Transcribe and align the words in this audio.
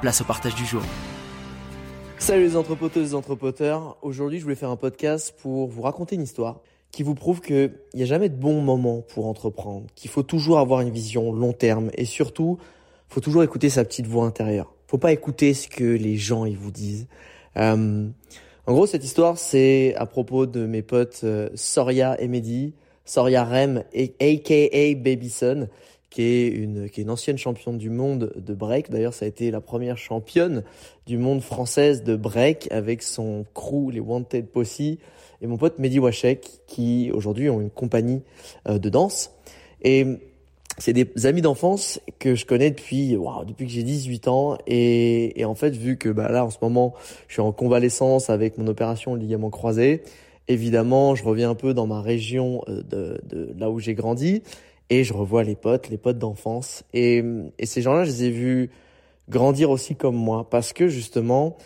place 0.00 0.20
au 0.20 0.24
partage 0.24 0.54
du 0.54 0.64
jour. 0.64 0.82
Salut 2.18 2.42
les 2.42 2.56
entrepoteuses 2.56 3.12
et 3.12 3.14
entrepoteurs. 3.14 3.96
Aujourd'hui, 4.02 4.38
je 4.38 4.44
voulais 4.44 4.54
faire 4.54 4.70
un 4.70 4.76
podcast 4.76 5.34
pour 5.40 5.68
vous 5.68 5.82
raconter 5.82 6.16
une 6.16 6.22
histoire 6.22 6.60
qui 6.90 7.02
vous 7.02 7.14
prouve 7.14 7.40
qu'il 7.40 7.72
n'y 7.94 8.02
a 8.02 8.06
jamais 8.06 8.28
de 8.28 8.36
bon 8.36 8.60
moment 8.60 9.02
pour 9.02 9.26
entreprendre, 9.26 9.86
qu'il 9.94 10.10
faut 10.10 10.22
toujours 10.22 10.58
avoir 10.58 10.80
une 10.80 10.90
vision 10.90 11.32
long 11.32 11.52
terme 11.52 11.90
et 11.94 12.04
surtout 12.04 12.58
faut 13.08 13.20
toujours 13.20 13.42
écouter 13.42 13.70
sa 13.70 13.84
petite 13.84 14.06
voix 14.06 14.24
intérieure. 14.24 14.72
Faut 14.86 14.98
pas 14.98 15.12
écouter 15.12 15.54
ce 15.54 15.68
que 15.68 15.84
les 15.84 16.16
gens 16.16 16.44
ils 16.44 16.56
vous 16.56 16.70
disent. 16.70 17.06
Euh, 17.56 18.08
en 18.66 18.72
gros, 18.72 18.86
cette 18.86 19.04
histoire, 19.04 19.38
c'est 19.38 19.94
à 19.96 20.06
propos 20.06 20.46
de 20.46 20.66
mes 20.66 20.82
potes 20.82 21.20
euh, 21.24 21.48
Soria 21.54 22.20
et 22.20 22.28
Mehdi, 22.28 22.74
Soria 23.04 23.44
Rem, 23.44 23.82
aka 23.94 24.94
Babyson, 24.94 25.68
qui 26.10 26.22
est 26.22 26.48
une 26.48 26.88
qui 26.88 27.00
est 27.00 27.04
une 27.04 27.10
ancienne 27.10 27.38
championne 27.38 27.78
du 27.78 27.90
monde 27.90 28.32
de 28.36 28.54
break. 28.54 28.90
D'ailleurs, 28.90 29.14
ça 29.14 29.24
a 29.24 29.28
été 29.28 29.50
la 29.50 29.60
première 29.60 29.98
championne 29.98 30.64
du 31.06 31.18
monde 31.18 31.42
française 31.42 32.02
de 32.02 32.16
break 32.16 32.68
avec 32.70 33.02
son 33.02 33.44
crew, 33.54 33.90
les 33.92 34.00
Wanted 34.00 34.46
Posse, 34.46 34.80
et 34.80 35.46
mon 35.46 35.56
pote 35.56 35.78
Mehdi 35.78 35.98
Washek, 35.98 36.60
qui 36.66 37.10
aujourd'hui 37.12 37.50
ont 37.50 37.60
une 37.60 37.70
compagnie 37.70 38.22
euh, 38.68 38.78
de 38.78 38.88
danse. 38.88 39.32
Et 39.82 40.06
c'est 40.78 40.92
des 40.92 41.26
amis 41.26 41.42
d'enfance 41.42 42.00
que 42.18 42.34
je 42.34 42.46
connais 42.46 42.70
depuis 42.70 43.16
wow, 43.16 43.44
depuis 43.44 43.66
que 43.66 43.72
j'ai 43.72 43.82
18 43.82 44.28
ans 44.28 44.58
et, 44.66 45.38
et, 45.40 45.44
en 45.44 45.54
fait 45.54 45.70
vu 45.70 45.96
que 45.96 46.08
bah 46.08 46.30
là 46.30 46.44
en 46.44 46.50
ce 46.50 46.58
moment 46.62 46.94
je 47.26 47.34
suis 47.34 47.42
en 47.42 47.52
convalescence 47.52 48.30
avec 48.30 48.58
mon 48.58 48.66
opération 48.68 49.14
ligament 49.16 49.50
croisé 49.50 50.02
évidemment 50.46 51.16
je 51.16 51.24
reviens 51.24 51.50
un 51.50 51.54
peu 51.56 51.74
dans 51.74 51.88
ma 51.88 52.00
région 52.00 52.62
euh, 52.68 52.82
de, 52.82 53.20
de 53.24 53.54
là 53.58 53.70
où 53.70 53.80
j'ai 53.80 53.94
grandi 53.94 54.42
et 54.90 55.04
je 55.04 55.12
revois 55.12 55.44
les 55.44 55.56
potes 55.56 55.88
les 55.88 55.98
potes 55.98 56.18
d'enfance 56.18 56.84
et, 56.92 57.22
et 57.58 57.66
ces 57.66 57.82
gens-là 57.82 58.04
je 58.04 58.10
les 58.10 58.24
ai 58.24 58.30
vus 58.30 58.70
grandir 59.28 59.70
aussi 59.70 59.96
comme 59.96 60.16
moi 60.16 60.48
parce 60.48 60.72
que 60.72 60.88
justement 60.88 61.56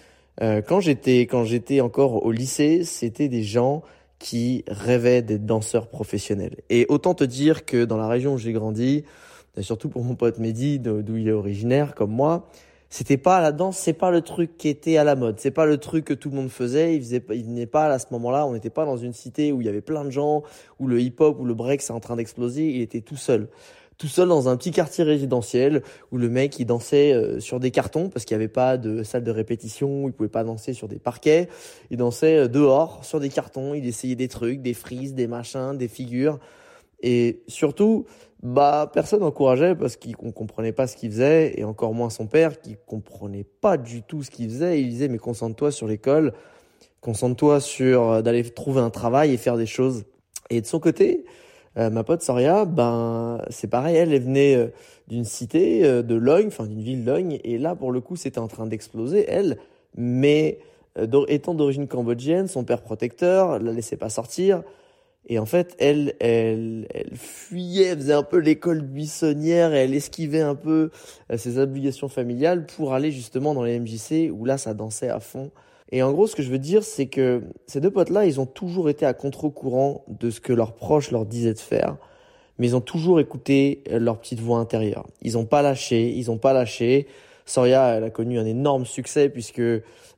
euh, 0.40 0.62
quand 0.62 0.80
j'étais 0.80 1.20
quand 1.22 1.44
j'étais 1.44 1.80
encore 1.80 2.24
au 2.24 2.32
lycée 2.32 2.84
c'était 2.84 3.28
des 3.28 3.42
gens 3.42 3.82
qui 4.22 4.64
rêvaient 4.68 5.20
d'être 5.20 5.44
danseurs 5.44 5.88
professionnels. 5.88 6.58
Et 6.70 6.86
autant 6.88 7.12
te 7.12 7.24
dire 7.24 7.66
que 7.66 7.84
dans 7.84 7.96
la 7.96 8.06
région 8.06 8.34
où 8.34 8.38
j'ai 8.38 8.52
grandi, 8.52 9.04
surtout 9.60 9.88
pour 9.88 10.04
mon 10.04 10.14
pote 10.14 10.38
Mehdi, 10.38 10.78
d'où 10.78 11.16
il 11.16 11.26
est 11.26 11.32
originaire, 11.32 11.96
comme 11.96 12.12
moi, 12.12 12.48
c'était 12.92 13.16
pas 13.16 13.40
la 13.40 13.52
danse, 13.52 13.78
c'est 13.78 13.94
pas 13.94 14.10
le 14.10 14.20
truc 14.20 14.58
qui 14.58 14.68
était 14.68 14.98
à 14.98 15.04
la 15.04 15.16
mode, 15.16 15.40
c'est 15.40 15.50
pas 15.50 15.64
le 15.64 15.78
truc 15.78 16.04
que 16.04 16.12
tout 16.12 16.28
le 16.28 16.36
monde 16.36 16.50
faisait. 16.50 16.94
Il 16.94 17.00
faisait, 17.00 17.24
il 17.30 17.54
n'est 17.54 17.64
pas 17.64 17.86
à 17.86 17.98
ce 17.98 18.04
moment-là, 18.10 18.46
on 18.46 18.52
n'était 18.52 18.68
pas 18.68 18.84
dans 18.84 18.98
une 18.98 19.14
cité 19.14 19.50
où 19.50 19.62
il 19.62 19.66
y 19.66 19.70
avait 19.70 19.80
plein 19.80 20.04
de 20.04 20.10
gens, 20.10 20.42
où 20.78 20.86
le 20.86 21.00
hip-hop 21.00 21.40
ou 21.40 21.46
le 21.46 21.54
break 21.54 21.80
c'est 21.80 21.94
en 21.94 22.00
train 22.00 22.16
d'exploser. 22.16 22.68
Il 22.68 22.82
était 22.82 23.00
tout 23.00 23.16
seul. 23.16 23.48
Tout 23.96 24.08
seul 24.08 24.28
dans 24.28 24.50
un 24.50 24.58
petit 24.58 24.72
quartier 24.72 25.04
résidentiel 25.04 25.82
où 26.10 26.18
le 26.18 26.28
mec 26.28 26.58
il 26.58 26.66
dansait 26.66 27.14
euh, 27.14 27.40
sur 27.40 27.60
des 27.60 27.70
cartons 27.70 28.10
parce 28.10 28.26
qu'il 28.26 28.36
n'y 28.36 28.42
avait 28.42 28.52
pas 28.52 28.76
de 28.76 29.02
salle 29.04 29.24
de 29.24 29.30
répétition, 29.30 30.06
il 30.06 30.12
pouvait 30.12 30.28
pas 30.28 30.44
danser 30.44 30.74
sur 30.74 30.86
des 30.86 30.98
parquets, 30.98 31.48
il 31.90 31.96
dansait 31.96 32.40
euh, 32.40 32.48
dehors 32.48 33.06
sur 33.06 33.20
des 33.20 33.30
cartons, 33.30 33.72
il 33.72 33.86
essayait 33.86 34.16
des 34.16 34.28
trucs, 34.28 34.60
des 34.60 34.74
frises, 34.74 35.14
des 35.14 35.26
machins, 35.26 35.78
des 35.78 35.88
figures 35.88 36.38
et 37.02 37.42
surtout 37.48 38.06
bah 38.42 38.90
personne 38.92 39.20
n'encourageait 39.20 39.76
parce 39.76 39.96
qu'on 39.96 40.32
comprenait 40.32 40.72
pas 40.72 40.86
ce 40.88 40.96
qu'il 40.96 41.10
faisait 41.10 41.54
et 41.58 41.64
encore 41.64 41.94
moins 41.94 42.10
son 42.10 42.26
père 42.26 42.60
qui 42.60 42.76
comprenait 42.86 43.46
pas 43.60 43.76
du 43.76 44.02
tout 44.02 44.22
ce 44.22 44.30
qu'il 44.30 44.48
faisait, 44.48 44.80
il 44.80 44.88
disait 44.88 45.08
mais 45.08 45.18
concentre-toi 45.18 45.70
sur 45.70 45.86
l'école, 45.86 46.32
concentre-toi 47.00 47.60
sur 47.60 48.10
euh, 48.10 48.22
d'aller 48.22 48.42
trouver 48.42 48.80
un 48.80 48.90
travail 48.90 49.32
et 49.32 49.36
faire 49.36 49.56
des 49.56 49.66
choses. 49.66 50.04
Et 50.50 50.60
de 50.60 50.66
son 50.66 50.80
côté, 50.80 51.24
euh, 51.78 51.88
ma 51.88 52.02
pote 52.02 52.22
Soria, 52.22 52.64
ben 52.64 53.40
c'est 53.48 53.70
pareil, 53.70 53.96
elle, 53.96 54.20
venait 54.20 54.56
euh, 54.56 54.68
d'une 55.06 55.24
cité 55.24 55.82
de 56.02 56.14
Logne, 56.14 56.48
enfin 56.48 56.66
d'une 56.66 56.82
ville 56.82 57.04
Logne, 57.04 57.38
et 57.44 57.58
là 57.58 57.76
pour 57.76 57.92
le 57.92 58.00
coup 58.00 58.16
c'était 58.16 58.40
en 58.40 58.48
train 58.48 58.66
d'exploser, 58.66 59.24
elle, 59.28 59.58
mais 59.96 60.58
étant 61.28 61.54
d'origine 61.54 61.86
cambodgienne, 61.86 62.48
son 62.48 62.64
père 62.64 62.82
protecteur 62.82 63.58
la 63.58 63.72
laissait 63.72 63.96
pas 63.96 64.10
sortir, 64.10 64.62
et 65.26 65.38
en 65.38 65.46
fait 65.46 65.74
elle, 65.78 66.14
elle, 66.20 66.86
elle 66.92 67.16
fuyait, 67.16 67.86
elle 67.88 67.98
faisait 67.98 68.12
un 68.12 68.22
peu 68.22 68.38
l'école 68.38 68.82
buissonnière, 68.82 69.72
elle 69.74 69.94
esquivait 69.94 70.40
un 70.40 70.54
peu 70.54 70.90
ses 71.36 71.58
obligations 71.58 72.08
familiales 72.08 72.66
pour 72.66 72.94
aller 72.94 73.10
justement 73.10 73.54
dans 73.54 73.62
les 73.62 73.78
MJC 73.78 74.30
où 74.32 74.44
là 74.44 74.58
ça 74.58 74.74
dansait 74.74 75.08
à 75.08 75.20
fond. 75.20 75.50
Et 75.92 76.02
en 76.02 76.10
gros, 76.10 76.26
ce 76.26 76.34
que 76.34 76.42
je 76.42 76.50
veux 76.50 76.58
dire, 76.58 76.82
c'est 76.82 77.06
que 77.06 77.42
ces 77.66 77.80
deux 77.80 77.90
potes-là, 77.90 78.24
ils 78.24 78.40
ont 78.40 78.46
toujours 78.46 78.88
été 78.88 79.04
à 79.04 79.12
contre-courant 79.12 80.04
de 80.08 80.30
ce 80.30 80.40
que 80.40 80.54
leurs 80.54 80.74
proches 80.74 81.10
leur 81.10 81.26
disaient 81.26 81.52
de 81.52 81.58
faire, 81.58 81.98
mais 82.58 82.68
ils 82.68 82.76
ont 82.76 82.80
toujours 82.80 83.20
écouté 83.20 83.84
leur 83.90 84.18
petite 84.18 84.40
voix 84.40 84.58
intérieure. 84.58 85.06
Ils 85.20 85.34
n'ont 85.34 85.44
pas 85.44 85.60
lâché, 85.60 86.10
ils 86.10 86.28
n'ont 86.28 86.38
pas 86.38 86.54
lâché. 86.54 87.06
Soria, 87.44 87.94
elle 87.94 88.04
a 88.04 88.10
connu 88.10 88.38
un 88.38 88.46
énorme 88.46 88.86
succès 88.86 89.28
puisque, 89.28 89.60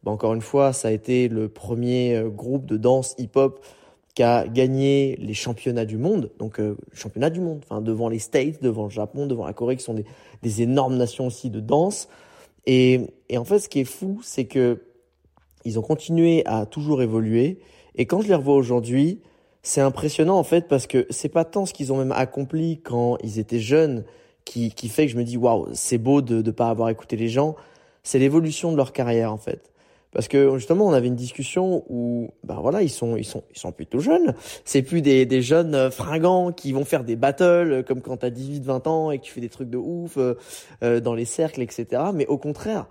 bah, 0.04 0.12
encore 0.12 0.34
une 0.34 0.42
fois, 0.42 0.72
ça 0.72 0.88
a 0.88 0.90
été 0.92 1.26
le 1.26 1.48
premier 1.48 2.14
euh, 2.16 2.28
groupe 2.28 2.66
de 2.66 2.76
danse 2.76 3.16
hip-hop 3.18 3.64
qui 4.14 4.22
a 4.22 4.46
gagné 4.46 5.16
les 5.16 5.34
championnats 5.34 5.84
du 5.84 5.96
monde, 5.96 6.30
donc 6.38 6.60
euh, 6.60 6.76
championnats 6.92 7.30
du 7.30 7.40
monde, 7.40 7.60
enfin 7.64 7.80
devant 7.80 8.08
les 8.08 8.20
States, 8.20 8.62
devant 8.62 8.84
le 8.84 8.90
Japon, 8.90 9.26
devant 9.26 9.44
la 9.44 9.52
Corée, 9.52 9.76
qui 9.76 9.82
sont 9.82 9.94
des, 9.94 10.04
des 10.42 10.62
énormes 10.62 10.96
nations 10.96 11.26
aussi 11.26 11.50
de 11.50 11.60
danse. 11.60 12.08
Et, 12.66 13.00
et 13.28 13.38
en 13.38 13.44
fait, 13.44 13.58
ce 13.58 13.68
qui 13.68 13.80
est 13.80 13.84
fou, 13.84 14.20
c'est 14.22 14.44
que 14.44 14.82
ils 15.64 15.78
ont 15.78 15.82
continué 15.82 16.42
à 16.46 16.66
toujours 16.66 17.02
évoluer. 17.02 17.58
Et 17.96 18.06
quand 18.06 18.20
je 18.20 18.28
les 18.28 18.34
revois 18.34 18.54
aujourd'hui, 18.54 19.20
c'est 19.62 19.80
impressionnant 19.80 20.38
en 20.38 20.44
fait 20.44 20.68
parce 20.68 20.86
que 20.86 21.06
c'est 21.10 21.30
pas 21.30 21.44
tant 21.44 21.64
ce 21.64 21.72
qu'ils 21.72 21.92
ont 21.92 21.96
même 21.96 22.12
accompli 22.12 22.80
quand 22.82 23.16
ils 23.24 23.38
étaient 23.38 23.60
jeunes 23.60 24.04
qui, 24.44 24.70
qui 24.70 24.88
fait 24.88 25.06
que 25.06 25.12
je 25.12 25.16
me 25.16 25.24
dis 25.24 25.38
waouh, 25.38 25.68
c'est 25.72 25.98
beau 25.98 26.20
de 26.20 26.42
ne 26.42 26.50
pas 26.50 26.68
avoir 26.68 26.90
écouté 26.90 27.16
les 27.16 27.28
gens. 27.28 27.56
C'est 28.02 28.18
l'évolution 28.18 28.70
de 28.70 28.76
leur 28.76 28.92
carrière 28.92 29.32
en 29.32 29.38
fait. 29.38 29.72
Parce 30.14 30.28
que 30.28 30.56
justement, 30.56 30.86
on 30.86 30.92
avait 30.92 31.08
une 31.08 31.16
discussion 31.16 31.84
où, 31.88 32.30
ben 32.44 32.54
voilà, 32.60 32.82
ils 32.82 32.88
sont, 32.88 33.16
ils 33.16 33.24
sont, 33.24 33.42
ils 33.52 33.58
sont 33.58 33.72
plutôt 33.72 33.98
jeunes. 33.98 34.34
C'est 34.64 34.82
plus 34.82 35.02
des, 35.02 35.26
des 35.26 35.42
jeunes 35.42 35.74
euh, 35.74 35.90
fringants 35.90 36.52
qui 36.52 36.72
vont 36.72 36.84
faire 36.84 37.02
des 37.02 37.16
battles 37.16 37.42
euh, 37.44 37.82
comme 37.82 38.00
quand 38.00 38.18
t'as 38.18 38.30
18, 38.30 38.62
20 38.62 38.86
ans 38.86 39.10
et 39.10 39.18
que 39.18 39.24
tu 39.24 39.32
fais 39.32 39.40
des 39.40 39.48
trucs 39.48 39.68
de 39.68 39.76
ouf 39.76 40.16
euh, 40.16 41.00
dans 41.00 41.14
les 41.14 41.24
cercles, 41.24 41.62
etc. 41.62 42.02
Mais 42.14 42.26
au 42.28 42.38
contraire, 42.38 42.86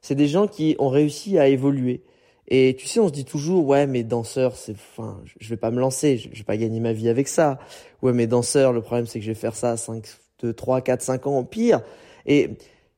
c'est 0.00 0.14
des 0.14 0.28
gens 0.28 0.46
qui 0.46 0.76
ont 0.78 0.88
réussi 0.88 1.36
à 1.36 1.48
évoluer. 1.48 2.04
Et 2.46 2.76
tu 2.78 2.86
sais, 2.86 3.00
on 3.00 3.08
se 3.08 3.12
dit 3.12 3.24
toujours, 3.24 3.66
ouais, 3.66 3.88
mais 3.88 4.04
danseurs, 4.04 4.56
c'est, 4.56 4.72
enfin, 4.72 5.20
je 5.40 5.48
vais 5.48 5.56
pas 5.56 5.72
me 5.72 5.80
lancer, 5.80 6.16
je 6.16 6.28
vais 6.28 6.44
pas 6.44 6.56
gagner 6.56 6.78
ma 6.78 6.92
vie 6.92 7.08
avec 7.08 7.26
ça. 7.26 7.58
Ouais, 8.02 8.12
mais 8.12 8.28
danseurs, 8.28 8.72
le 8.72 8.82
problème, 8.82 9.06
c'est 9.06 9.18
que 9.18 9.24
je 9.24 9.30
vais 9.30 9.38
faire 9.38 9.56
ça 9.56 9.76
5, 9.76 10.04
2, 10.42 10.52
3, 10.52 10.80
4, 10.80 11.02
5 11.02 11.26
ans 11.26 11.42
pire. 11.42 11.82
Et, 12.24 12.50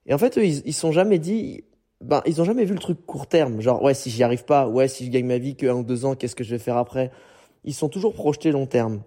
et 0.05 0.13
en 0.13 0.19
fait, 0.19 0.37
eux, 0.37 0.45
ils, 0.45 0.63
ils 0.67 0.75
sont 0.75 0.93
jamais 0.93 1.19
dit, 1.19 1.65
ben, 2.05 2.23
ils 2.27 2.41
ont 2.41 2.45
jamais 2.45 2.65
vu 2.65 2.75
le 2.75 2.81
truc 2.81 3.05
court 3.07 3.27
terme. 3.27 3.61
Genre, 3.61 3.83
ouais, 3.83 3.95
si 3.95 4.11
j'y 4.11 4.23
arrive 4.23 4.45
pas, 4.45 4.69
ouais, 4.69 4.89
si 4.89 5.07
je 5.07 5.11
gagne 5.11 5.27
ma 5.27 5.39
vie 5.39 5.57
que 5.57 5.67
un 5.67 5.75
ou 5.75 5.83
deux 5.83 6.05
ans, 6.05 6.15
qu'est-ce 6.15 6.37
que 6.37 6.45
je 6.45 6.51
vais 6.51 6.59
faire 6.59 6.77
après? 6.77 7.11
Ils 7.65 7.75
sont 7.75 7.89
toujours 7.89 8.15
projetés 8.15 8.53
long 8.53 8.67
terme. 8.67 9.03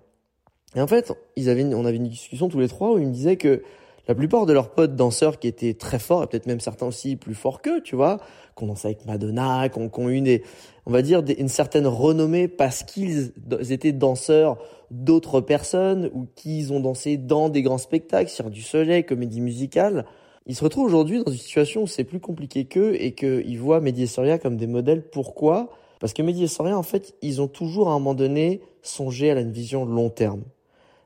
Et 0.75 0.81
en 0.81 0.87
fait, 0.87 1.13
ils 1.35 1.49
avaient, 1.49 1.63
on 1.63 1.85
avait 1.85 1.97
une 1.97 2.09
discussion 2.09 2.49
tous 2.49 2.59
les 2.59 2.67
trois 2.67 2.93
où 2.93 2.97
ils 2.97 3.07
me 3.07 3.13
disaient 3.13 3.37
que, 3.37 3.61
la 4.07 4.15
plupart 4.15 4.45
de 4.45 4.53
leurs 4.53 4.69
potes 4.69 4.95
danseurs 4.95 5.37
qui 5.37 5.47
étaient 5.47 5.73
très 5.73 5.99
forts, 5.99 6.23
et 6.23 6.27
peut-être 6.27 6.45
même 6.45 6.61
certains 6.61 6.85
aussi 6.85 7.17
plus 7.17 7.35
forts 7.35 7.61
qu'eux, 7.61 7.81
tu 7.81 7.95
vois, 7.95 8.19
qu'on 8.55 8.67
dansait 8.67 8.87
avec 8.87 9.05
Madonna, 9.05 9.67
qu'on 9.69 10.09
eu 10.09 10.21
des, 10.21 10.43
on 10.85 10.91
va 10.91 11.01
dire, 11.01 11.21
une 11.37 11.49
certaine 11.49 11.87
renommée 11.87 12.47
parce 12.47 12.83
qu'ils 12.83 13.33
étaient 13.69 13.91
danseurs 13.91 14.57
d'autres 14.91 15.41
personnes 15.41 16.09
ou 16.13 16.25
qu'ils 16.35 16.71
ont 16.71 16.79
dansé 16.79 17.17
dans 17.17 17.49
des 17.49 17.61
grands 17.61 17.77
spectacles, 17.77 18.29
sur 18.29 18.49
du 18.49 18.61
soleil, 18.61 19.03
comédie 19.03 19.41
musicale. 19.41 20.05
Ils 20.47 20.55
se 20.55 20.63
retrouvent 20.63 20.85
aujourd'hui 20.85 21.21
dans 21.23 21.31
une 21.31 21.37
situation 21.37 21.83
où 21.83 21.87
c'est 21.87 22.05
plus 22.05 22.21
compliqué 22.21 22.65
qu'eux 22.65 22.95
et 22.99 23.13
qu'ils 23.13 23.59
voient 23.59 23.81
Mehdi 23.81 24.07
Soria 24.07 24.39
comme 24.39 24.55
des 24.55 24.65
modèles. 24.65 25.03
Pourquoi? 25.09 25.69
Parce 25.99 26.13
que 26.13 26.21
Mehdi 26.21 26.47
Soria, 26.47 26.77
en 26.77 26.83
fait, 26.83 27.15
ils 27.21 27.41
ont 27.41 27.49
toujours 27.49 27.89
à 27.89 27.91
un 27.91 27.99
moment 27.99 28.13
donné 28.13 28.61
songé 28.81 29.29
à 29.29 29.39
une 29.39 29.51
vision 29.51 29.85
long 29.85 30.09
terme. 30.09 30.43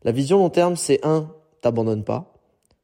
La 0.03 0.11
vision 0.11 0.37
long 0.37 0.51
terme, 0.51 0.75
c'est 0.75 1.03
un, 1.03 1.31
t'abandonnes 1.61 2.03
pas. 2.03 2.33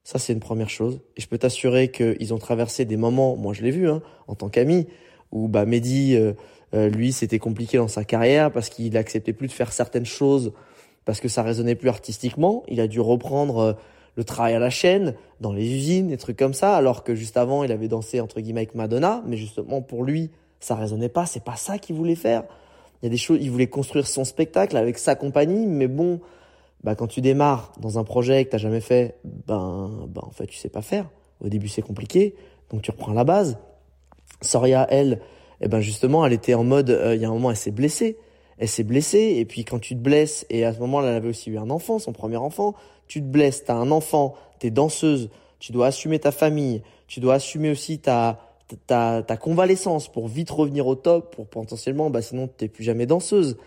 Ça, 0.03 0.17
c'est 0.17 0.33
une 0.33 0.39
première 0.39 0.69
chose. 0.69 0.99
Et 1.15 1.21
je 1.21 1.27
peux 1.27 1.37
t'assurer 1.37 1.91
qu'ils 1.91 2.33
ont 2.33 2.39
traversé 2.39 2.85
des 2.85 2.97
moments, 2.97 3.35
moi 3.35 3.53
je 3.53 3.61
l'ai 3.61 3.71
vu, 3.71 3.87
hein, 3.87 4.01
en 4.27 4.33
tant 4.33 4.49
qu'ami, 4.49 4.87
où 5.31 5.47
bah, 5.47 5.65
Mehdi, 5.65 6.15
euh, 6.15 6.33
euh, 6.73 6.89
lui, 6.89 7.11
c'était 7.13 7.39
compliqué 7.39 7.77
dans 7.77 7.87
sa 7.87 8.03
carrière 8.03 8.51
parce 8.51 8.69
qu'il 8.69 8.97
acceptait 8.97 9.33
plus 9.33 9.47
de 9.47 9.51
faire 9.51 9.71
certaines 9.71 10.05
choses 10.05 10.53
parce 11.05 11.19
que 11.19 11.27
ça 11.27 11.43
résonnait 11.43 11.75
plus 11.75 11.89
artistiquement. 11.89 12.63
Il 12.67 12.81
a 12.81 12.87
dû 12.87 12.99
reprendre 12.99 13.57
euh, 13.57 13.73
le 14.17 14.23
travail 14.23 14.55
à 14.55 14.59
la 14.59 14.71
chaîne, 14.71 15.13
dans 15.39 15.53
les 15.53 15.71
usines, 15.73 16.07
des 16.07 16.17
trucs 16.17 16.37
comme 16.37 16.55
ça, 16.55 16.75
alors 16.75 17.03
que 17.03 17.13
juste 17.15 17.37
avant, 17.37 17.63
il 17.63 17.71
avait 17.71 17.87
dansé 17.87 18.19
entre 18.19 18.41
guillemets 18.41 18.61
avec 18.61 18.75
Madonna, 18.75 19.23
mais 19.27 19.37
justement 19.37 19.81
pour 19.81 20.03
lui, 20.03 20.31
ça 20.59 20.75
résonnait 20.75 21.07
pas, 21.07 21.27
c'est 21.27 21.43
pas 21.43 21.55
ça 21.55 21.77
qu'il 21.77 21.95
voulait 21.95 22.15
faire. 22.15 22.43
Il 23.01 23.05
y 23.05 23.07
a 23.07 23.09
des 23.09 23.17
choses, 23.17 23.37
il 23.39 23.51
voulait 23.51 23.67
construire 23.67 24.07
son 24.07 24.25
spectacle 24.25 24.75
avec 24.75 24.97
sa 24.97 25.13
compagnie, 25.13 25.67
mais 25.67 25.87
bon, 25.87 26.19
bah 26.83 26.95
quand 26.95 27.05
tu 27.05 27.21
démarres 27.21 27.71
dans 27.79 27.99
un 27.99 28.03
projet 28.03 28.43
que 28.43 28.49
t'as 28.49 28.57
jamais 28.57 28.81
fait, 28.81 29.19
ben, 29.23 29.91
ben 30.09 30.21
en 30.23 30.31
fait 30.31 30.47
tu 30.47 30.57
sais 30.57 30.69
pas 30.69 30.81
faire. 30.81 31.07
Au 31.39 31.49
début 31.49 31.67
c'est 31.67 31.83
compliqué, 31.83 32.35
donc 32.71 32.81
tu 32.81 32.89
reprends 32.89 33.13
la 33.13 33.23
base. 33.23 33.59
Soria, 34.41 34.87
elle, 34.89 35.19
eh 35.61 35.67
ben 35.67 35.79
justement, 35.79 36.25
elle 36.25 36.33
était 36.33 36.55
en 36.55 36.63
mode, 36.63 36.89
euh, 36.89 37.15
il 37.15 37.21
y 37.21 37.25
a 37.25 37.27
un 37.27 37.31
moment, 37.31 37.51
elle 37.51 37.57
s'est 37.57 37.71
blessée 37.71 38.17
elle 38.57 38.67
s'est 38.67 38.83
blessée 38.83 39.35
et 39.37 39.45
puis 39.45 39.65
quand 39.65 39.79
tu 39.79 39.95
te 39.95 39.99
blesses 39.99 40.45
et 40.49 40.65
à 40.65 40.73
ce 40.73 40.79
moment-là 40.79 41.09
elle 41.09 41.15
avait 41.15 41.29
aussi 41.29 41.49
eu 41.49 41.57
un 41.57 41.69
enfant, 41.69 41.99
son 41.99 42.13
premier 42.13 42.37
enfant, 42.37 42.75
tu 43.07 43.21
te 43.21 43.27
blesses, 43.27 43.65
tu 43.65 43.71
as 43.71 43.75
un 43.75 43.91
enfant, 43.91 44.35
tu 44.59 44.67
es 44.67 44.71
danseuse, 44.71 45.29
tu 45.59 45.71
dois 45.71 45.87
assumer 45.87 46.19
ta 46.19 46.31
famille, 46.31 46.81
tu 47.07 47.19
dois 47.19 47.35
assumer 47.35 47.69
aussi 47.69 47.99
ta 47.99 48.41
ta, 48.85 49.23
ta 49.23 49.37
convalescence 49.37 50.11
pour 50.11 50.27
vite 50.27 50.49
revenir 50.49 50.87
au 50.87 50.95
top 50.95 51.33
pour 51.35 51.47
potentiellement 51.47 52.09
bah 52.09 52.21
sinon 52.21 52.47
t'es 52.47 52.67
plus 52.67 52.83
jamais 52.83 53.05
danseuse. 53.05 53.57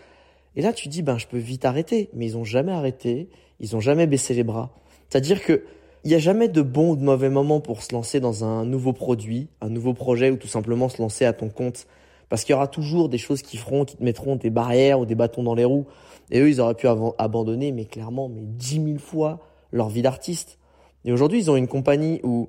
Et 0.55 0.61
là 0.61 0.73
tu 0.73 0.89
dis 0.89 1.01
ben 1.01 1.17
je 1.17 1.27
peux 1.27 1.37
vite 1.37 1.65
arrêter, 1.65 2.09
mais 2.13 2.25
ils 2.25 2.37
ont 2.37 2.43
jamais 2.43 2.71
arrêté, 2.71 3.29
ils 3.59 3.75
ont 3.75 3.79
jamais 3.79 4.07
baissé 4.07 4.33
les 4.33 4.43
bras. 4.43 4.69
C'est-à-dire 5.09 5.43
que 5.43 5.63
il 6.03 6.09
n'y 6.09 6.15
a 6.15 6.19
jamais 6.19 6.47
de 6.47 6.63
bon 6.63 6.91
ou 6.91 6.95
de 6.95 7.03
mauvais 7.03 7.29
moment 7.29 7.59
pour 7.59 7.83
se 7.83 7.93
lancer 7.93 8.19
dans 8.19 8.43
un 8.43 8.65
nouveau 8.65 8.91
produit, 8.91 9.49
un 9.61 9.69
nouveau 9.69 9.93
projet 9.93 10.31
ou 10.31 10.35
tout 10.35 10.47
simplement 10.47 10.89
se 10.89 10.99
lancer 10.99 11.25
à 11.25 11.33
ton 11.33 11.49
compte 11.49 11.85
parce 12.31 12.45
qu'il 12.45 12.53
y 12.53 12.55
aura 12.55 12.69
toujours 12.69 13.09
des 13.09 13.17
choses 13.17 13.41
qui 13.41 13.57
feront, 13.57 13.83
qui 13.83 13.97
te 13.97 14.03
mettront 14.05 14.37
des 14.37 14.49
barrières 14.49 15.01
ou 15.01 15.05
des 15.05 15.15
bâtons 15.15 15.43
dans 15.43 15.53
les 15.53 15.65
roues. 15.65 15.85
Et 16.31 16.39
eux, 16.39 16.47
ils 16.47 16.61
auraient 16.61 16.75
pu 16.75 16.87
abandonner, 17.17 17.73
mais 17.73 17.83
clairement, 17.83 18.29
mais 18.29 18.43
dix 18.45 18.79
mille 18.79 18.99
fois 18.99 19.41
leur 19.73 19.89
vie 19.89 20.01
d'artiste. 20.01 20.57
Et 21.03 21.11
aujourd'hui, 21.11 21.39
ils 21.39 21.51
ont 21.51 21.57
une 21.57 21.67
compagnie 21.67 22.21
où, 22.23 22.47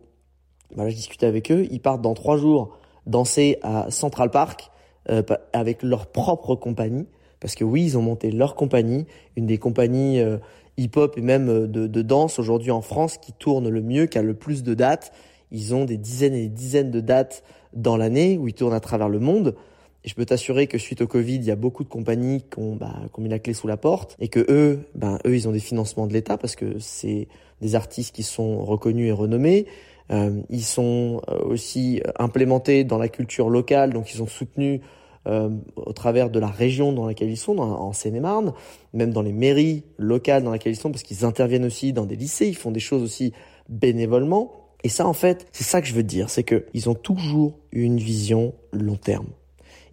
bah 0.76 0.84
là, 0.84 0.90
je 0.90 0.94
discutais 0.94 1.26
avec 1.26 1.50
eux, 1.50 1.67
ils 1.69 1.81
partent 1.81 2.00
dans 2.00 2.14
trois 2.14 2.37
jours 2.37 2.79
danser 3.06 3.58
à 3.62 3.90
Central 3.90 4.31
Park 4.31 4.70
euh, 5.11 5.25
avec 5.52 5.82
leur 5.82 6.06
propre 6.06 6.55
compagnie. 6.55 7.08
Parce 7.40 7.56
que 7.56 7.64
oui, 7.64 7.82
ils 7.82 7.99
ont 7.99 8.02
monté 8.02 8.31
leur 8.31 8.55
compagnie, 8.55 9.06
une 9.35 9.46
des 9.46 9.58
compagnies 9.58 10.20
euh, 10.20 10.38
hip-hop 10.76 11.19
et 11.19 11.23
même 11.23 11.49
euh, 11.49 11.67
de, 11.67 11.88
de 11.88 12.02
danse 12.02 12.38
aujourd'hui 12.38 12.70
en 12.70 12.82
France 12.82 13.19
qui 13.19 13.32
tourne 13.32 13.69
le 13.69 13.82
mieux, 13.82 14.06
qui 14.06 14.17
a 14.17 14.23
le 14.23 14.35
plus 14.35 14.62
de 14.62 14.75
dates. 14.75 15.12
Ils 15.50 15.75
ont 15.75 15.85
des 15.85 15.96
dizaines 15.96 16.35
et 16.35 16.43
des 16.43 16.49
dizaines 16.55 16.93
de 16.93 17.00
dates 17.00 17.43
dans 17.73 17.96
l'année 17.96 18.38
où 18.38 18.46
ils 18.46 18.55
tournent 18.55 18.75
à 18.75 18.81
travers 18.81 19.08
le 19.08 19.19
monde. 19.19 19.56
Et 20.04 20.08
je 20.08 20.14
peux 20.14 20.25
t'assurer 20.25 20.66
que 20.66 20.78
suite 20.78 21.00
au 21.00 21.06
Covid, 21.06 21.37
il 21.37 21.44
y 21.44 21.50
a 21.50 21.56
beaucoup 21.56 21.84
de 21.84 21.88
compagnies 21.88 22.43
qui 22.43 22.58
ont, 22.58 22.75
bah, 22.75 22.94
qui 23.12 23.20
ont 23.20 23.22
mis 23.22 23.28
la 23.28 23.38
clé 23.38 23.54
sous 23.54 23.69
la 23.69 23.76
porte 23.76 24.16
et 24.19 24.28
que 24.28 24.44
eux, 24.49 24.88
ben 24.94 25.19
eux, 25.26 25.37
ils 25.37 25.49
ont 25.49 25.52
des 25.52 25.60
financements 25.60 26.06
de 26.06 26.12
l'État 26.12 26.37
parce 26.37 26.56
que 26.56 26.78
c'est 26.81 27.28
des 27.60 27.75
artistes 27.76 28.14
qui 28.14 28.25
sont 28.25 28.64
reconnus 28.64 29.08
et 29.08 29.12
renommés. 29.12 29.66
Euh, 30.10 30.43
ils 30.50 30.64
sont 30.64 31.22
euh, 31.28 31.38
aussi 31.44 32.02
implémentés 32.19 32.82
dans 32.82 32.99
la 32.99 33.08
culture 33.08 33.49
locale, 33.49 33.93
donc 33.93 34.12
ils 34.12 34.22
ont 34.22 34.26
soutenu 34.26 34.81
euh, 35.28 35.50
au 35.76 35.93
travers 35.93 36.31
de 36.31 36.40
la 36.40 36.49
région 36.49 36.93
dans 36.93 37.06
laquelle 37.06 37.31
ils 37.31 37.37
sont, 37.37 37.58
en 37.58 37.93
Seine-et-Marne, 37.93 38.52
même 38.93 39.12
dans 39.12 39.22
les 39.22 39.32
mairies 39.32 39.84
locales 39.96 40.43
dans 40.43 40.50
lesquelles 40.50 40.72
ils 40.72 40.76
sont, 40.76 40.90
parce 40.90 41.04
qu'ils 41.04 41.25
interviennent 41.25 41.64
aussi 41.64 41.93
dans 41.93 42.06
des 42.06 42.16
lycées, 42.16 42.49
ils 42.49 42.56
font 42.56 42.72
des 42.72 42.81
choses 42.81 43.04
aussi 43.04 43.32
bénévolement. 43.69 44.50
Et 44.82 44.88
ça, 44.88 45.06
en 45.06 45.12
fait, 45.12 45.46
c'est 45.52 45.62
ça 45.62 45.81
que 45.81 45.87
je 45.87 45.94
veux 45.94 46.02
dire, 46.02 46.28
c'est 46.28 46.43
que 46.43 46.66
ils 46.75 46.90
ont 46.90 46.94
toujours 46.94 47.60
une 47.70 47.99
vision 47.99 48.52
long 48.72 48.96
terme. 48.96 49.28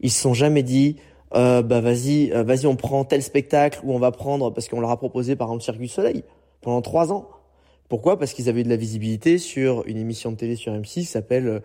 Ils 0.02 0.12
se 0.12 0.22
sont 0.22 0.34
jamais 0.34 0.64
dit, 0.64 0.98
euh, 1.36 1.62
bah 1.62 1.82
vas-y, 1.82 2.32
euh, 2.32 2.44
vas-y, 2.44 2.66
on 2.66 2.76
prend 2.76 3.06
tel 3.06 3.22
spectacle 3.22 3.80
ou 3.84 3.94
on 3.94 4.00
va 4.00 4.12
prendre 4.12 4.52
parce 4.52 4.68
qu'on 4.68 4.80
leur 4.80 4.90
a 4.90 4.98
proposé 4.98 5.36
par 5.36 5.48
exemple 5.48 5.64
Circuit 5.64 5.90
Soleil 5.90 6.24
pendant 6.62 6.82
trois 6.82 7.12
ans. 7.14 7.30
Pourquoi? 7.88 8.18
Parce 8.18 8.34
qu'ils 8.34 8.50
avaient 8.50 8.64
de 8.64 8.70
la 8.70 8.76
visibilité 8.76 9.38
sur 9.38 9.84
une 9.88 9.98
émission 9.98 10.32
de 10.32 10.38
télé 10.38 10.56
sur 10.56 10.74
M6 10.74 10.94
qui 10.94 11.06
s'appelle 11.06 11.48
euh, 11.48 11.60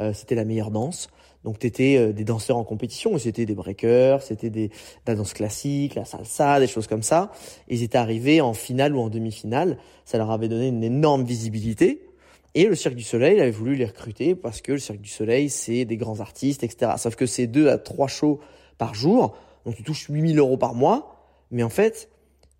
euh, 0.00 0.12
c'était 0.14 0.34
la 0.34 0.44
meilleure 0.44 0.70
danse. 0.70 1.08
Donc 1.44 1.58
t'étais 1.58 2.12
des 2.12 2.24
danseurs 2.24 2.58
en 2.58 2.64
compétition, 2.64 3.16
c'était 3.16 3.46
des 3.46 3.54
breakers, 3.54 4.22
c'était 4.22 4.50
des 4.50 4.68
de 4.68 4.74
la 5.06 5.14
danse 5.14 5.32
classique, 5.32 5.94
la 5.94 6.04
salsa, 6.04 6.60
des 6.60 6.66
choses 6.66 6.86
comme 6.86 7.02
ça. 7.02 7.32
Ils 7.68 7.82
étaient 7.82 7.96
arrivés 7.96 8.42
en 8.42 8.52
finale 8.52 8.94
ou 8.94 9.00
en 9.00 9.08
demi-finale, 9.08 9.78
ça 10.04 10.18
leur 10.18 10.30
avait 10.30 10.48
donné 10.48 10.68
une 10.68 10.84
énorme 10.84 11.24
visibilité. 11.24 12.09
Et 12.54 12.64
le 12.64 12.74
Cirque 12.74 12.96
du 12.96 13.02
Soleil 13.02 13.40
avait 13.40 13.50
voulu 13.50 13.76
les 13.76 13.86
recruter 13.86 14.34
parce 14.34 14.60
que 14.60 14.72
le 14.72 14.78
Cirque 14.78 15.00
du 15.00 15.08
Soleil, 15.08 15.50
c'est 15.50 15.84
des 15.84 15.96
grands 15.96 16.20
artistes, 16.20 16.64
etc. 16.64 16.92
Sauf 16.96 17.14
que 17.14 17.26
c'est 17.26 17.46
deux 17.46 17.68
à 17.68 17.78
trois 17.78 18.08
shows 18.08 18.40
par 18.78 18.94
jour, 18.94 19.36
donc 19.64 19.76
tu 19.76 19.82
touches 19.82 20.08
8000 20.08 20.38
euros 20.38 20.56
par 20.56 20.74
mois. 20.74 21.16
Mais 21.50 21.62
en 21.62 21.68
fait, 21.68 22.08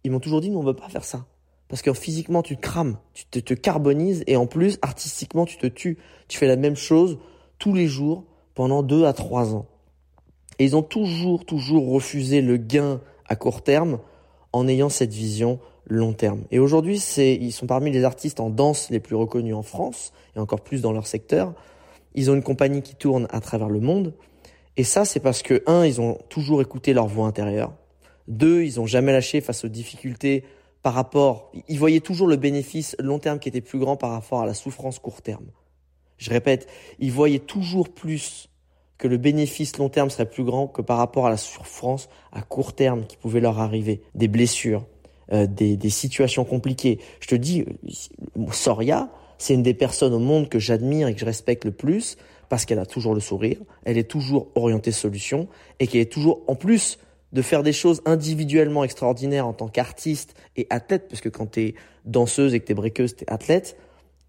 ils 0.05 0.11
m'ont 0.11 0.21
toujours 0.21 0.41
dit, 0.41 0.51
nous, 0.51 0.59
on 0.59 0.63
veut 0.63 0.75
pas 0.75 0.89
faire 0.89 1.05
ça. 1.05 1.27
Parce 1.69 1.83
que 1.83 1.93
physiquement, 1.93 2.43
tu 2.43 2.57
te 2.57 2.61
crames, 2.61 2.99
tu 3.15 3.25
te, 3.27 3.39
te 3.39 3.55
carbonises, 3.55 4.25
et 4.27 4.37
en 4.37 4.47
plus, 4.47 4.79
artistiquement, 4.83 5.47
tu 5.47 5.57
te 5.57 5.67
tues. 5.67 5.99
Tu 6.29 6.39
fais 6.39 6.49
la 6.49 6.57
même 6.57 6.77
chose 6.77 7.19
tous 7.59 7.75
les 7.75 7.87
jours 7.87 8.25
pendant 8.55 8.83
deux 8.83 9.05
à 9.05 9.13
trois 9.13 9.55
ans. 9.55 9.67
Et 10.59 10.65
ils 10.65 10.77
ont 10.77 10.83
toujours, 10.83 11.47
toujours 11.47 11.91
refusé 11.91 12.43
le 12.43 12.57
gain 12.57 13.01
à 13.27 13.37
court 13.37 13.63
terme 13.63 14.01
en 14.53 14.67
ayant 14.69 14.89
cette 14.89 15.13
vision 15.13 15.61
long 15.91 16.13
terme. 16.13 16.45
Et 16.51 16.59
aujourd'hui, 16.59 16.99
c'est, 16.99 17.35
ils 17.35 17.53
sont 17.53 17.67
parmi 17.67 17.91
les 17.91 18.05
artistes 18.05 18.41
en 18.41 18.51
danse 18.51 18.91
les 18.91 19.01
plus 19.01 19.17
reconnus 19.17 19.55
en 19.55 19.63
France 19.63 20.13
et 20.37 20.39
encore 20.39 20.63
plus 20.63 20.81
dans 20.81 20.93
leur 20.93 21.07
secteur. 21.07 21.53
Ils 22.15 22.31
ont 22.31 22.35
une 22.35 22.43
compagnie 22.43 22.83
qui 22.83 22.95
tourne 22.95 23.27
à 23.31 23.41
travers 23.41 23.69
le 23.69 23.81
monde. 23.81 24.15
Et 24.77 24.85
ça, 24.85 25.05
c'est 25.05 25.21
parce 25.21 25.43
que, 25.43 25.63
un, 25.67 25.85
ils 25.85 26.01
ont 26.01 26.19
toujours 26.29 26.63
écouté 26.63 26.93
leur 26.93 27.07
voix 27.07 27.27
intérieure. 27.27 27.73
Deux, 28.29 28.63
ils 28.63 28.81
ont 28.81 28.87
jamais 28.87 29.13
lâché 29.13 29.41
face 29.41 29.65
aux 29.65 29.69
difficultés 29.69 30.45
par 30.83 30.95
rapport, 30.95 31.53
ils 31.69 31.79
voyaient 31.79 32.01
toujours 32.01 32.27
le 32.27 32.37
bénéfice 32.37 32.97
long 32.99 33.19
terme 33.19 33.39
qui 33.39 33.49
était 33.49 33.61
plus 33.61 33.79
grand 33.79 33.97
par 33.97 34.11
rapport 34.13 34.41
à 34.41 34.47
la 34.47 34.55
souffrance 34.55 34.99
court 34.99 35.21
terme. 35.21 35.47
Je 36.17 36.31
répète, 36.31 36.69
ils 36.99 37.13
voyaient 37.13 37.39
toujours 37.39 37.91
plus 37.91 38.49
que 38.97 39.09
le 39.09 39.19
bénéfice 39.19 39.77
long 39.79 39.89
terme 39.89 40.11
serait 40.11 40.29
plus 40.29 40.45
grand 40.45 40.69
que 40.69 40.83
par 40.83 40.99
rapport 40.99 41.27
à 41.27 41.31
la 41.31 41.37
souffrance 41.37 42.09
à 42.33 42.43
court 42.43 42.75
terme 42.75 43.07
qui 43.07 43.17
pouvait 43.17 43.41
leur 43.41 43.59
arriver. 43.59 44.03
Des 44.15 44.29
blessures, 44.29 44.87
euh, 45.33 45.47
des, 45.47 45.77
des, 45.77 45.91
situations 45.91 46.45
compliquées. 46.45 46.99
Je 47.21 47.29
te 47.29 47.35
dis, 47.35 47.63
euh, 47.63 48.47
Soria, 48.53 49.11
c'est 49.39 49.55
une 49.55 49.63
des 49.63 49.75
personnes 49.75 50.13
au 50.13 50.19
monde 50.19 50.49
que 50.49 50.59
j'admire 50.59 51.09
et 51.09 51.15
que 51.15 51.21
je 51.21 51.25
respecte 51.25 51.65
le 51.65 51.73
plus 51.73 52.17
parce 52.51 52.65
qu'elle 52.65 52.81
a 52.81 52.87
toujours 52.87 53.15
le 53.15 53.21
sourire, 53.21 53.59
elle 53.85 53.97
est 53.97 54.11
toujours 54.11 54.49
orientée 54.57 54.93
solution 54.93 55.49
et 55.79 55.87
qu'elle 55.87 56.01
est 56.01 56.13
toujours, 56.13 56.43
en 56.49 56.57
plus 56.57 56.99
de 57.33 57.43
faire 57.43 57.63
des 57.63 57.73
choses 57.73 58.03
individuellement 58.07 58.83
extraordinaires 58.83 59.47
en 59.47 59.53
tant 59.53 59.69
qu'artiste 59.69 60.35
et 60.57 60.67
athlète, 60.69 61.07
parce 61.09 61.21
que 61.21 61.29
quand 61.29 61.53
tu 61.53 61.61
es 61.61 61.75
danseuse 62.05 62.53
et 62.53 62.61
que 62.61 62.67
tu 62.67 62.73
es 62.73 62.75
breakeuse, 62.75 63.15
tu 63.15 63.25
es 63.25 63.33
athlète, 63.33 63.77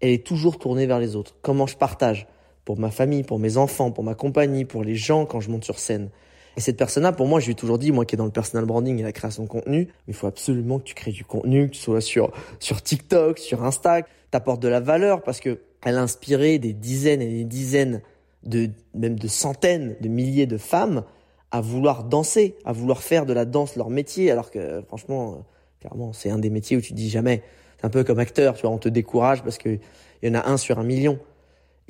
elle 0.00 0.10
est 0.10 0.24
toujours 0.24 0.58
tournée 0.58 0.86
vers 0.86 1.00
les 1.00 1.16
autres. 1.16 1.36
Comment 1.42 1.66
je 1.66 1.76
partage? 1.76 2.28
Pour 2.64 2.78
ma 2.78 2.92
famille, 2.92 3.24
pour 3.24 3.40
mes 3.40 3.56
enfants, 3.56 3.90
pour 3.90 4.04
ma 4.04 4.14
compagnie, 4.14 4.64
pour 4.64 4.84
les 4.84 4.94
gens 4.94 5.26
quand 5.26 5.40
je 5.40 5.50
monte 5.50 5.64
sur 5.64 5.80
scène. 5.80 6.10
Et 6.56 6.60
cette 6.60 6.76
personne-là, 6.76 7.12
pour 7.12 7.26
moi, 7.26 7.40
je 7.40 7.46
lui 7.46 7.52
ai 7.52 7.54
toujours 7.54 7.78
dit, 7.78 7.92
moi 7.92 8.04
qui 8.04 8.14
est 8.14 8.18
dans 8.18 8.24
le 8.24 8.30
personal 8.30 8.64
branding 8.66 8.98
et 8.98 9.02
la 9.02 9.12
création 9.12 9.44
de 9.44 9.48
contenu, 9.48 9.88
il 10.08 10.14
faut 10.14 10.26
absolument 10.26 10.78
que 10.78 10.84
tu 10.84 10.94
crées 10.94 11.12
du 11.12 11.24
contenu, 11.24 11.68
que 11.68 11.74
tu 11.74 11.80
sois 11.80 12.00
sur, 12.00 12.32
sur 12.58 12.82
TikTok, 12.82 13.38
sur 13.38 13.64
Insta, 13.64 14.02
t'apportes 14.30 14.62
de 14.62 14.68
la 14.68 14.80
valeur 14.80 15.22
parce 15.22 15.40
que 15.40 15.60
elle 15.84 15.96
a 15.96 16.02
inspiré 16.02 16.58
des 16.58 16.72
dizaines 16.72 17.22
et 17.22 17.28
des 17.28 17.44
dizaines 17.44 18.02
de, 18.44 18.70
même 18.94 19.18
de 19.18 19.28
centaines 19.28 19.96
de 20.00 20.08
milliers 20.08 20.46
de 20.46 20.58
femmes 20.58 21.04
à 21.50 21.60
vouloir 21.60 22.04
danser, 22.04 22.56
à 22.64 22.72
vouloir 22.72 23.02
faire 23.02 23.26
de 23.26 23.32
la 23.32 23.44
danse 23.44 23.76
leur 23.76 23.90
métier, 23.90 24.30
alors 24.30 24.50
que 24.50 24.82
franchement, 24.86 25.44
clairement, 25.80 26.12
c'est 26.12 26.30
un 26.30 26.38
des 26.38 26.50
métiers 26.50 26.76
où 26.76 26.80
tu 26.80 26.94
dis 26.94 27.10
jamais. 27.10 27.42
C'est 27.78 27.86
un 27.86 27.90
peu 27.90 28.04
comme 28.04 28.18
acteur, 28.18 28.54
tu 28.54 28.62
vois, 28.62 28.70
on 28.70 28.78
te 28.78 28.88
décourage 28.88 29.42
parce 29.42 29.58
que 29.58 29.78
il 30.22 30.28
y 30.28 30.30
en 30.30 30.40
a 30.40 30.48
un 30.48 30.56
sur 30.56 30.78
un 30.78 30.84
million. 30.84 31.18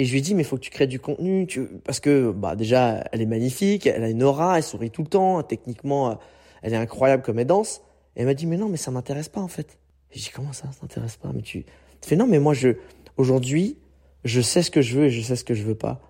Et 0.03 0.05
je 0.05 0.13
lui 0.15 0.21
dit, 0.21 0.35
mais 0.35 0.43
faut 0.43 0.57
que 0.57 0.63
tu 0.63 0.73
crées 0.73 0.89
du 0.89 0.99
contenu, 0.99 1.47
parce 1.85 2.01
que 2.01 2.33
bah 2.33 2.57
déjà, 2.57 3.05
elle 3.13 3.23
est 3.23 3.27
magnifique, 3.27 3.87
elle 3.87 4.03
a 4.03 4.09
une 4.09 4.25
aura, 4.25 4.57
elle 4.57 4.65
sourit 4.65 4.91
tout 4.91 5.03
le 5.03 5.09
temps, 5.09 5.45
techniquement, 5.45 6.19
elle 6.63 6.73
est 6.73 6.77
incroyable 6.77 7.23
comme 7.23 7.39
elle 7.39 7.47
danse. 7.47 7.83
Et 8.17 8.23
elle 8.23 8.27
m'a 8.27 8.35
dit, 8.35 8.47
mais 8.47 8.57
non, 8.57 8.69
mais 8.69 8.79
ça 8.79 8.91
m'intéresse 8.91 9.29
pas 9.29 9.41
en 9.41 9.47
fait. 9.47 9.79
J'ai 10.11 10.19
dit, 10.19 10.31
comment 10.35 10.53
ça, 10.53 10.65
ça 10.73 10.81
t'intéresse 10.81 11.19
pas? 11.19 11.31
Mais 11.33 11.43
tu, 11.43 11.63
tu 12.01 12.09
fais 12.09 12.17
non, 12.17 12.27
mais 12.27 12.41
moi, 12.41 12.53
je, 12.53 12.71
aujourd'hui, 13.17 13.79
je 14.25 14.41
sais 14.41 14.65
ce 14.65 14.73
que 14.73 14.83
je 14.83 14.99
veux 14.99 15.05
et 15.05 15.11
je 15.11 15.23
sais 15.23 15.37
ce 15.37 15.45
que 15.45 15.55
je 15.55 15.63
veux 15.63 15.77
pas. 15.77 16.01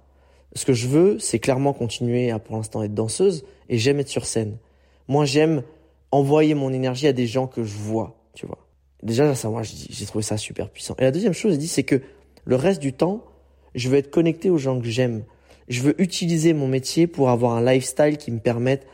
Ce 0.54 0.64
que 0.64 0.72
je 0.72 0.88
veux, 0.88 1.18
c'est 1.18 1.38
clairement 1.38 1.74
continuer 1.74 2.30
à, 2.30 2.38
pour 2.38 2.56
l'instant, 2.56 2.82
être 2.82 2.94
danseuse 2.94 3.44
et 3.68 3.76
j'aime 3.76 4.00
être 4.00 4.08
sur 4.08 4.24
scène. 4.24 4.56
Moi, 5.06 5.26
j'aime 5.26 5.64
envoyer 6.12 6.54
mon 6.54 6.72
énergie 6.72 7.08
à 7.08 7.12
des 7.12 7.26
gens 7.26 7.46
que 7.46 7.62
je 7.62 7.76
vois, 7.76 8.16
tu 8.32 8.46
vois. 8.46 8.66
Déjà, 9.02 9.34
ça, 9.34 9.50
moi, 9.50 9.60
j'ai 9.64 10.06
trouvé 10.06 10.22
ça 10.22 10.38
super 10.38 10.70
puissant. 10.70 10.94
Et 10.98 11.02
la 11.02 11.10
deuxième 11.10 11.34
chose, 11.34 11.52
elle 11.52 11.58
dit, 11.58 11.68
c'est 11.68 11.82
que 11.82 12.00
le 12.46 12.56
reste 12.56 12.80
du 12.80 12.94
temps, 12.94 13.22
Je 13.74 13.88
veux 13.88 13.96
être 13.96 14.10
connecté 14.10 14.50
aux 14.50 14.58
gens 14.58 14.80
que 14.80 14.88
j'aime. 14.88 15.24
Je 15.68 15.80
veux 15.82 16.00
utiliser 16.00 16.52
mon 16.52 16.68
métier 16.68 17.06
pour 17.06 17.30
avoir 17.30 17.52
un 17.52 17.64
lifestyle 17.64 18.16
qui 18.16 18.30
me 18.30 18.40
permette 18.40 18.86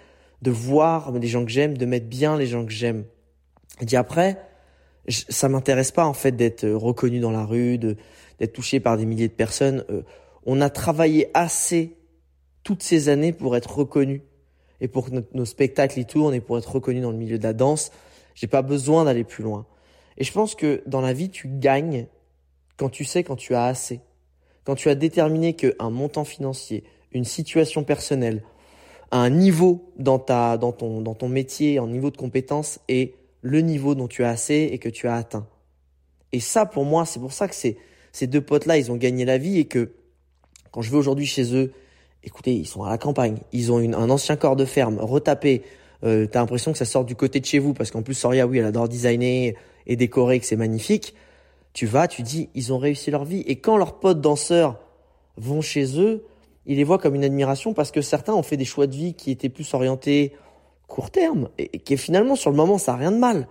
de 0.43 0.51
voir 0.51 1.13
les 1.13 1.27
gens 1.27 1.45
que 1.45 1.51
j'aime, 1.51 1.77
de 1.77 1.87
mettre 1.87 2.07
bien 2.07 2.37
les 2.37 2.47
gens 2.47 2.65
que 2.65 2.73
j'aime. 2.73 3.05
Et 3.81 3.85
dit 3.85 3.97
après, 3.97 4.39
ça 5.09 5.49
m'intéresse 5.49 5.91
pas 5.91 6.07
en 6.07 6.13
fait 6.13 6.33
d'être 6.33 6.65
euh, 6.65 6.77
reconnu 6.77 7.21
dans 7.21 7.31
la 7.31 7.45
rue, 7.45 7.79
d'être 7.79 8.53
touché 8.53 8.81
par 8.81 8.97
des 8.97 9.07
milliers 9.07 9.29
de 9.29 9.33
personnes. 9.33 9.85
Euh, 9.91 10.03
on 10.47 10.61
a 10.61 10.71
travaillé 10.71 11.31
assez 11.35 11.97
toutes 12.63 12.83
ces 12.83 13.09
années 13.09 13.33
pour 13.33 13.57
être 13.57 13.79
reconnu 13.79 14.23
et 14.81 14.89
pour 14.89 15.11
que 15.11 15.25
nos 15.33 15.45
spectacles 15.45 15.99
y 15.99 16.07
tournent 16.07 16.35
et 16.35 16.41
pour 16.41 16.59
être 16.59 16.71
reconnu 16.71 17.01
dans 17.01 17.11
le 17.11 17.17
milieu 17.17 17.39
de 17.39 17.43
la 17.43 17.53
danse. 17.53 17.91
J'ai 18.35 18.47
pas 18.47 18.63
besoin 18.63 19.05
d'aller 19.05 19.25
plus 19.25 19.43
loin. 19.43 19.67
Et 20.17 20.25
je 20.25 20.33
pense 20.33 20.55
que 20.55 20.83
dans 20.87 21.01
la 21.01 21.13
vie, 21.13 21.31
tu 21.31 21.49
gagnes 21.49 22.07
quand 22.77 22.89
tu 22.89 23.05
sais 23.05 23.25
quand 23.25 23.37
tu 23.37 23.55
as 23.55 23.65
assez. 23.65 24.01
Quand 24.69 24.75
tu 24.75 24.91
as 24.91 24.95
déterminé 24.95 25.55
qu'un 25.55 25.89
montant 25.89 26.27
financier, 26.27 26.85
une 27.13 27.25
situation 27.25 27.85
personnelle, 27.85 28.43
un 29.11 29.31
niveau 29.31 29.91
dans 29.97 30.19
ta, 30.19 30.59
dans 30.59 30.73
ton, 30.73 31.01
dans 31.01 31.15
ton 31.15 31.31
métier, 31.31 31.79
un 31.79 31.87
niveau 31.87 32.11
de 32.11 32.19
compétence 32.19 32.79
est 32.87 33.15
le 33.41 33.63
niveau 33.63 33.95
dont 33.95 34.09
tu 34.09 34.25
as 34.25 34.29
assez 34.29 34.69
et 34.71 34.77
que 34.77 34.91
tu 34.91 35.09
as 35.09 35.15
atteint. 35.15 35.47
Et 36.33 36.41
ça, 36.41 36.67
pour 36.67 36.85
moi, 36.85 37.07
c'est 37.07 37.19
pour 37.19 37.33
ça 37.33 37.49
que 37.49 37.55
ces, 37.55 37.79
ces 38.13 38.27
deux 38.27 38.43
potes-là, 38.43 38.77
ils 38.77 38.93
ont 38.93 38.97
gagné 38.97 39.25
la 39.25 39.39
vie 39.39 39.59
et 39.59 39.65
que 39.65 39.93
quand 40.71 40.83
je 40.83 40.91
vais 40.91 40.99
aujourd'hui 40.99 41.25
chez 41.25 41.55
eux, 41.57 41.73
écoutez, 42.23 42.53
ils 42.53 42.67
sont 42.67 42.83
à 42.83 42.91
la 42.91 42.99
campagne, 42.99 43.39
ils 43.53 43.73
ont 43.73 43.81
une, 43.81 43.95
un 43.95 44.11
ancien 44.11 44.37
corps 44.37 44.57
de 44.57 44.67
ferme 44.67 44.99
retapé. 45.01 45.63
Euh, 46.05 46.27
T'as 46.27 46.41
l'impression 46.41 46.73
que 46.73 46.79
ça 46.79 46.85
sort 46.85 47.07
du 47.07 47.15
côté 47.15 47.41
de 47.41 47.47
chez 47.47 47.59
vous 47.59 47.73
parce 47.73 47.91
qu'en 47.91 48.03
plus 48.03 48.13
Soria, 48.13 48.47
oui, 48.47 48.59
elle 48.59 48.67
adore 48.67 48.91
designer 48.91 49.55
et 49.87 49.97
décorer, 49.97 50.39
que 50.39 50.45
c'est 50.45 50.57
magnifique. 50.57 51.15
Tu 51.79 51.87
vas, 51.87 52.09
tu 52.09 52.23
dis, 52.23 52.49
ils 52.57 52.73
ont 52.73 52.79
réussi 52.79 53.13
leur 53.13 53.25
vie. 53.25 53.45
Et 53.47 53.55
quand 53.55 53.77
leurs 53.77 54.01
potes 54.01 54.21
danseurs 54.21 54.81
vont 55.37 55.61
chez 55.61 56.01
eux, 56.01 56.25
ils 56.67 56.77
les 56.77 56.83
voient 56.83 56.99
comme 56.99 57.15
une 57.15 57.23
admiration 57.23 57.73
parce 57.73 57.93
que 57.93 58.03
certains 58.03 58.35
ont 58.35 58.43
fait 58.43 58.57
des 58.57 58.65
choix 58.65 58.89
de 58.89 58.97
vie 58.97 59.15
qui 59.15 59.31
étaient 59.31 59.49
plus 59.49 59.75
orientés 59.75 60.33
court 60.89 61.13
terme 61.13 61.51
et, 61.57 61.79
qui 61.79 61.97
finalement 61.97 62.35
sur 62.35 62.51
le 62.51 62.57
moment 62.57 62.79
ça 62.79 62.95
n'a 62.95 62.99
rien 62.99 63.13
de 63.13 63.17
mal. 63.19 63.47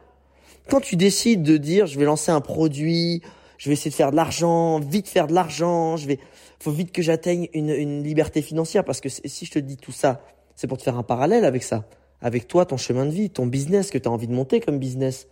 Quand 0.68 0.82
tu 0.82 0.98
décides 0.98 1.42
de 1.42 1.56
dire 1.56 1.86
je 1.86 1.98
vais 1.98 2.04
lancer 2.04 2.30
un 2.30 2.42
produit, 2.42 3.22
je 3.58 3.70
vais 3.70 3.74
essayer 3.76 3.92
de 3.92 3.96
faire 3.96 4.12
de 4.12 4.18
l'argent, 4.18 4.82
vite 4.82 5.08
faire 5.08 5.28
de 5.28 5.34
l'argent, 5.34 5.96
je 5.96 6.08
vais, 6.08 6.20
faut 6.60 6.72
vite 6.72 6.92
que 6.92 7.02
j'atteigne 7.02 7.48
une, 7.54 7.70
une 7.70 8.04
liberté 8.04 8.42
financière 8.42 8.84
parce 8.84 9.00
que 9.00 9.08
si 9.08 9.46
je 9.46 9.52
te 9.54 9.60
dis 9.60 9.78
tout 9.78 9.94
ça, 9.94 10.22
c'est 10.54 10.68
pour 10.68 10.80
te 10.80 10.84
faire 10.84 10.98
un 10.98 11.04
parallèle 11.04 11.46
avec 11.46 11.64
ça, 11.64 11.86
avec 12.22 12.50
toi, 12.50 12.66
ton 12.66 12.76
chemin 12.76 13.06
de 13.06 13.12
vie, 13.12 13.30
ton 13.30 13.46
business 13.46 13.90
que 13.90 13.98
tu 13.98 14.10
as 14.10 14.12
envie 14.12 14.28
de 14.28 14.34
monter 14.34 14.60
comme 14.60 14.80
business. 14.80 15.28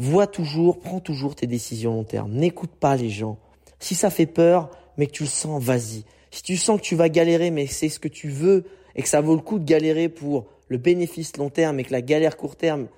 Vois 0.00 0.26
toujours, 0.26 0.78
prends 0.78 0.98
toujours 0.98 1.34
tes 1.34 1.46
décisions 1.46 1.92
long 1.92 2.04
terme. 2.04 2.32
N'écoute 2.32 2.70
pas 2.70 2.96
les 2.96 3.10
gens. 3.10 3.36
Si 3.80 3.94
ça 3.94 4.08
fait 4.08 4.24
peur, 4.24 4.70
mais 4.96 5.06
que 5.06 5.12
tu 5.12 5.24
le 5.24 5.28
sens, 5.28 5.62
vas-y. 5.62 6.04
Si 6.30 6.42
tu 6.42 6.56
sens 6.56 6.80
que 6.80 6.86
tu 6.86 6.96
vas 6.96 7.10
galérer, 7.10 7.50
mais 7.50 7.66
c'est 7.66 7.90
ce 7.90 8.00
que 8.00 8.08
tu 8.08 8.30
veux 8.30 8.64
et 8.94 9.02
que 9.02 9.08
ça 9.10 9.20
vaut 9.20 9.34
le 9.34 9.42
coup 9.42 9.58
de 9.58 9.66
galérer 9.66 10.08
pour 10.08 10.46
le 10.68 10.78
bénéfice 10.78 11.36
long 11.36 11.50
terme 11.50 11.80
et 11.80 11.84
que 11.84 11.92
la 11.92 12.00
galère 12.00 12.38
court 12.38 12.56
terme, 12.56 12.88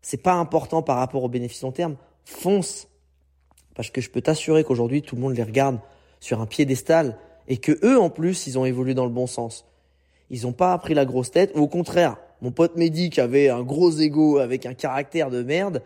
c'est 0.00 0.22
pas 0.22 0.32
important 0.32 0.80
par 0.80 0.96
rapport 0.96 1.22
au 1.22 1.28
bénéfice 1.28 1.60
long 1.60 1.72
terme, 1.72 1.96
fonce. 2.24 2.88
Parce 3.74 3.90
que 3.90 4.00
je 4.00 4.08
peux 4.08 4.22
t'assurer 4.22 4.64
qu'aujourd'hui, 4.64 5.02
tout 5.02 5.14
le 5.14 5.20
monde 5.20 5.36
les 5.36 5.42
regarde 5.42 5.78
sur 6.20 6.40
un 6.40 6.46
piédestal 6.46 7.18
et 7.48 7.58
que 7.58 7.78
eux, 7.84 8.00
en 8.00 8.08
plus, 8.08 8.46
ils 8.46 8.58
ont 8.58 8.64
évolué 8.64 8.94
dans 8.94 9.04
le 9.04 9.12
bon 9.12 9.26
sens. 9.26 9.66
Ils 10.30 10.44
n'ont 10.44 10.54
pas 10.54 10.72
appris 10.72 10.94
la 10.94 11.04
grosse 11.04 11.30
tête, 11.30 11.52
au 11.54 11.68
contraire, 11.68 12.16
mon 12.40 12.50
pote 12.50 12.76
Mehdi 12.76 13.10
qui 13.10 13.20
avait 13.20 13.50
un 13.50 13.62
gros 13.62 13.90
ego 13.90 14.38
avec 14.38 14.64
un 14.64 14.72
caractère 14.72 15.28
de 15.28 15.42
merde, 15.42 15.82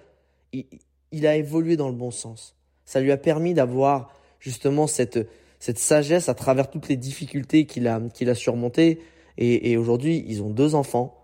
il, 0.53 1.27
a 1.27 1.37
évolué 1.37 1.77
dans 1.77 1.89
le 1.89 1.95
bon 1.95 2.11
sens. 2.11 2.57
Ça 2.85 3.01
lui 3.01 3.13
a 3.13 3.17
permis 3.17 3.55
d'avoir 3.55 4.15
justement 4.39 4.87
cette, 4.87 5.29
cette 5.59 5.79
sagesse 5.79 6.29
à 6.29 6.35
travers 6.35 6.71
toutes 6.71 6.89
les 6.89 6.97
difficultés 6.97 7.67
qu'il 7.67 7.87
a, 7.89 8.01
qu'il 8.15 8.31
a 8.31 8.35
surmontées. 8.35 9.01
Et, 9.39 9.73
et 9.73 9.77
aujourd'hui, 9.77 10.25
ils 10.27 10.43
ont 10.43 10.51
deux 10.51 10.75
enfants. 10.75 11.17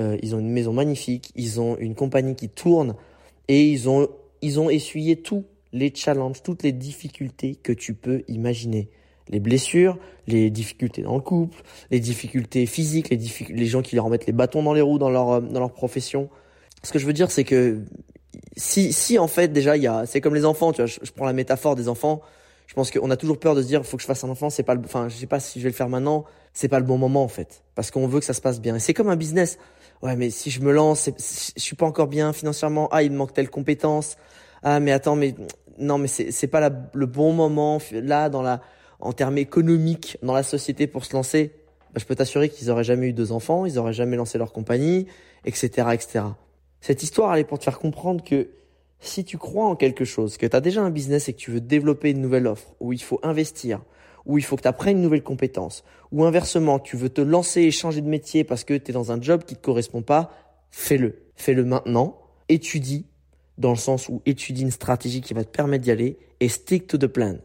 Euh, 0.00 0.16
ils 0.22 0.34
ont 0.34 0.40
une 0.40 0.50
maison 0.50 0.72
magnifique, 0.72 1.30
ils 1.36 1.60
ont 1.60 1.76
une 1.78 1.94
compagnie 1.94 2.34
qui 2.34 2.48
tourne 2.48 2.96
et 3.46 3.64
ils 3.64 3.88
ont, 3.88 4.08
ils 4.42 4.58
ont 4.58 4.68
essuyé 4.68 5.16
tous 5.16 5.44
les 5.72 5.92
challenges, 5.94 6.42
toutes 6.42 6.64
les 6.64 6.72
difficultés 6.72 7.54
que 7.54 7.72
tu 7.72 7.94
peux 7.94 8.24
imaginer. 8.26 8.88
Les 9.28 9.40
blessures, 9.40 9.98
les 10.26 10.50
difficultés 10.50 11.02
dans 11.02 11.14
le 11.14 11.20
couple, 11.20 11.62
les 11.90 12.00
difficultés 12.00 12.66
physiques, 12.66 13.08
les, 13.08 13.18
les 13.50 13.66
gens 13.66 13.82
qui 13.82 13.94
leur 13.94 14.04
remettent 14.04 14.26
les 14.26 14.32
bâtons 14.32 14.62
dans 14.62 14.74
les 14.74 14.80
roues 14.80 14.98
dans 14.98 15.10
leur, 15.10 15.40
dans 15.40 15.60
leur 15.60 15.72
profession. 15.72 16.28
Ce 16.82 16.92
que 16.92 16.98
je 16.98 17.06
veux 17.06 17.12
dire, 17.12 17.30
c'est 17.30 17.44
que 17.44 17.82
si, 18.56 18.92
si 18.92 19.18
en 19.18 19.28
fait 19.28 19.48
déjà 19.48 19.76
il 19.76 19.82
y 19.82 19.86
a, 19.86 20.06
c'est 20.06 20.20
comme 20.20 20.34
les 20.34 20.44
enfants, 20.44 20.72
tu 20.72 20.82
vois, 20.82 20.86
je, 20.86 20.98
je 21.02 21.12
prends 21.12 21.26
la 21.26 21.32
métaphore 21.32 21.74
des 21.74 21.88
enfants. 21.88 22.20
Je 22.66 22.72
pense 22.72 22.90
qu'on 22.90 23.10
a 23.10 23.16
toujours 23.16 23.38
peur 23.38 23.54
de 23.54 23.60
se 23.60 23.66
dire, 23.66 23.84
faut 23.84 23.98
que 23.98 24.02
je 24.02 24.06
fasse 24.06 24.24
un 24.24 24.30
enfant, 24.30 24.48
c'est 24.48 24.62
pas 24.62 24.74
le, 24.74 24.80
enfin, 24.84 25.08
je 25.08 25.16
sais 25.16 25.26
pas 25.26 25.38
si 25.38 25.60
je 25.60 25.64
vais 25.64 25.70
le 25.70 25.76
faire 25.76 25.90
maintenant, 25.90 26.24
c'est 26.54 26.68
pas 26.68 26.78
le 26.78 26.86
bon 26.86 26.96
moment 26.96 27.22
en 27.22 27.28
fait, 27.28 27.62
parce 27.74 27.90
qu'on 27.90 28.06
veut 28.06 28.20
que 28.20 28.24
ça 28.24 28.32
se 28.32 28.40
passe 28.40 28.60
bien. 28.60 28.76
Et 28.76 28.80
c'est 28.80 28.94
comme 28.94 29.10
un 29.10 29.16
business 29.16 29.58
ouais, 30.04 30.16
mais 30.16 30.30
si 30.30 30.50
je 30.50 30.60
me 30.60 30.72
lance, 30.72 31.10
je 31.56 31.60
suis 31.60 31.76
pas 31.76 31.86
encore 31.86 32.06
bien 32.06 32.32
financièrement. 32.32 32.88
Ah, 32.92 33.02
il 33.02 33.10
me 33.10 33.16
manque 33.16 33.32
telle 33.32 33.50
compétence. 33.50 34.16
Ah, 34.62 34.78
mais 34.78 34.92
attends, 34.92 35.16
mais 35.16 35.34
non, 35.78 35.98
mais 35.98 36.08
c'est 36.08 36.30
c'est 36.30 36.46
pas 36.46 36.70
le 36.92 37.06
bon 37.06 37.32
moment 37.32 37.78
là 37.92 38.28
dans 38.28 38.42
la 38.42 38.60
en 39.00 39.12
termes 39.12 39.38
économiques 39.38 40.18
dans 40.22 40.34
la 40.34 40.42
société 40.42 40.86
pour 40.86 41.04
se 41.04 41.14
lancer. 41.14 41.52
Bah, 41.92 42.00
je 42.00 42.04
peux 42.06 42.14
t'assurer 42.14 42.48
qu'ils 42.48 42.70
auraient 42.70 42.84
jamais 42.84 43.08
eu 43.08 43.12
deux 43.12 43.32
enfants, 43.32 43.66
ils 43.66 43.78
auraient 43.78 43.92
jamais 43.92 44.16
lancé 44.16 44.38
leur 44.38 44.52
compagnie, 44.52 45.06
etc., 45.44 45.88
etc. 45.92 46.24
Cette 46.84 47.02
histoire, 47.02 47.32
elle 47.32 47.40
est 47.40 47.44
pour 47.44 47.58
te 47.58 47.64
faire 47.64 47.78
comprendre 47.78 48.22
que 48.22 48.50
si 49.00 49.24
tu 49.24 49.38
crois 49.38 49.64
en 49.64 49.74
quelque 49.74 50.04
chose, 50.04 50.36
que 50.36 50.44
tu 50.44 50.54
as 50.54 50.60
déjà 50.60 50.82
un 50.82 50.90
business 50.90 51.30
et 51.30 51.32
que 51.32 51.38
tu 51.38 51.50
veux 51.50 51.62
développer 51.62 52.10
une 52.10 52.20
nouvelle 52.20 52.46
offre 52.46 52.74
où 52.78 52.92
il 52.92 53.02
faut 53.02 53.18
investir, 53.22 53.80
où 54.26 54.36
il 54.36 54.44
faut 54.44 54.56
que 54.56 54.60
tu 54.60 54.68
apprennes 54.68 54.98
une 54.98 55.02
nouvelle 55.02 55.22
compétence, 55.22 55.82
ou 56.12 56.24
inversement, 56.26 56.78
tu 56.78 56.98
veux 56.98 57.08
te 57.08 57.22
lancer 57.22 57.62
et 57.62 57.70
changer 57.70 58.02
de 58.02 58.06
métier 58.06 58.44
parce 58.44 58.64
que 58.64 58.74
tu 58.74 58.90
es 58.90 58.92
dans 58.92 59.12
un 59.12 59.22
job 59.22 59.44
qui 59.44 59.56
te 59.56 59.62
correspond 59.62 60.02
pas, 60.02 60.30
fais-le. 60.70 61.22
Fais-le 61.36 61.64
maintenant, 61.64 62.20
étudie, 62.50 63.06
dans 63.56 63.70
le 63.70 63.76
sens 63.76 64.10
où 64.10 64.20
étudie 64.26 64.60
une 64.60 64.70
stratégie 64.70 65.22
qui 65.22 65.32
va 65.32 65.42
te 65.42 65.56
permettre 65.56 65.84
d'y 65.84 65.90
aller, 65.90 66.18
et 66.40 66.50
stick 66.50 66.86
to 66.86 66.98
the 66.98 67.06
plan. 67.06 67.38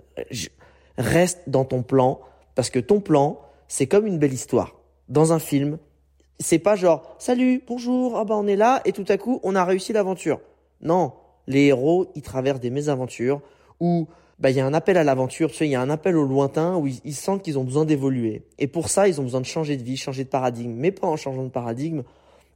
Reste 0.97 1.43
dans 1.47 1.63
ton 1.63 1.81
plan, 1.81 2.19
parce 2.55 2.69
que 2.69 2.79
ton 2.79 2.99
plan, 2.99 3.39
c'est 3.69 3.87
comme 3.87 4.05
une 4.05 4.19
belle 4.19 4.33
histoire. 4.33 4.75
Dans 5.07 5.31
un 5.31 5.39
film, 5.39 5.77
c'est 6.39 6.59
pas 6.59 6.75
genre, 6.75 7.15
salut, 7.19 7.61
bonjour, 7.67 8.17
ah 8.17 8.23
bah 8.23 8.35
on 8.37 8.47
est 8.47 8.55
là, 8.55 8.81
et 8.85 8.93
tout 8.93 9.05
à 9.09 9.17
coup, 9.17 9.39
on 9.43 9.55
a 9.55 9.65
réussi 9.65 9.93
l'aventure. 9.93 10.39
Non, 10.81 11.13
les 11.47 11.65
héros, 11.65 12.11
ils 12.15 12.21
traversent 12.21 12.61
des 12.61 12.69
mésaventures, 12.69 13.41
où 13.79 14.07
bah, 14.39 14.49
il 14.49 14.55
y 14.55 14.61
a 14.61 14.65
un 14.65 14.73
appel 14.73 14.95
à 14.95 15.03
l'aventure, 15.03 15.51
tu 15.51 15.57
sais, 15.57 15.67
il 15.67 15.71
y 15.71 15.75
a 15.75 15.81
un 15.81 15.89
appel 15.89 16.15
au 16.15 16.23
lointain 16.23 16.77
où 16.77 16.87
ils, 16.87 17.13
sentent 17.13 17.43
qu'ils 17.43 17.59
ont 17.59 17.65
besoin 17.65 17.83
d'évoluer. 17.83 18.43
Et 18.57 18.67
pour 18.67 18.87
ça, 18.87 19.09
ils 19.09 19.19
ont 19.19 19.23
besoin 19.23 19.41
de 19.41 19.45
changer 19.45 19.75
de 19.75 19.83
vie, 19.83 19.97
changer 19.97 20.23
de 20.23 20.29
paradigme. 20.29 20.71
Mais 20.71 20.91
pas 20.91 21.07
en 21.07 21.17
changeant 21.17 21.43
de 21.43 21.49
paradigme, 21.49 22.03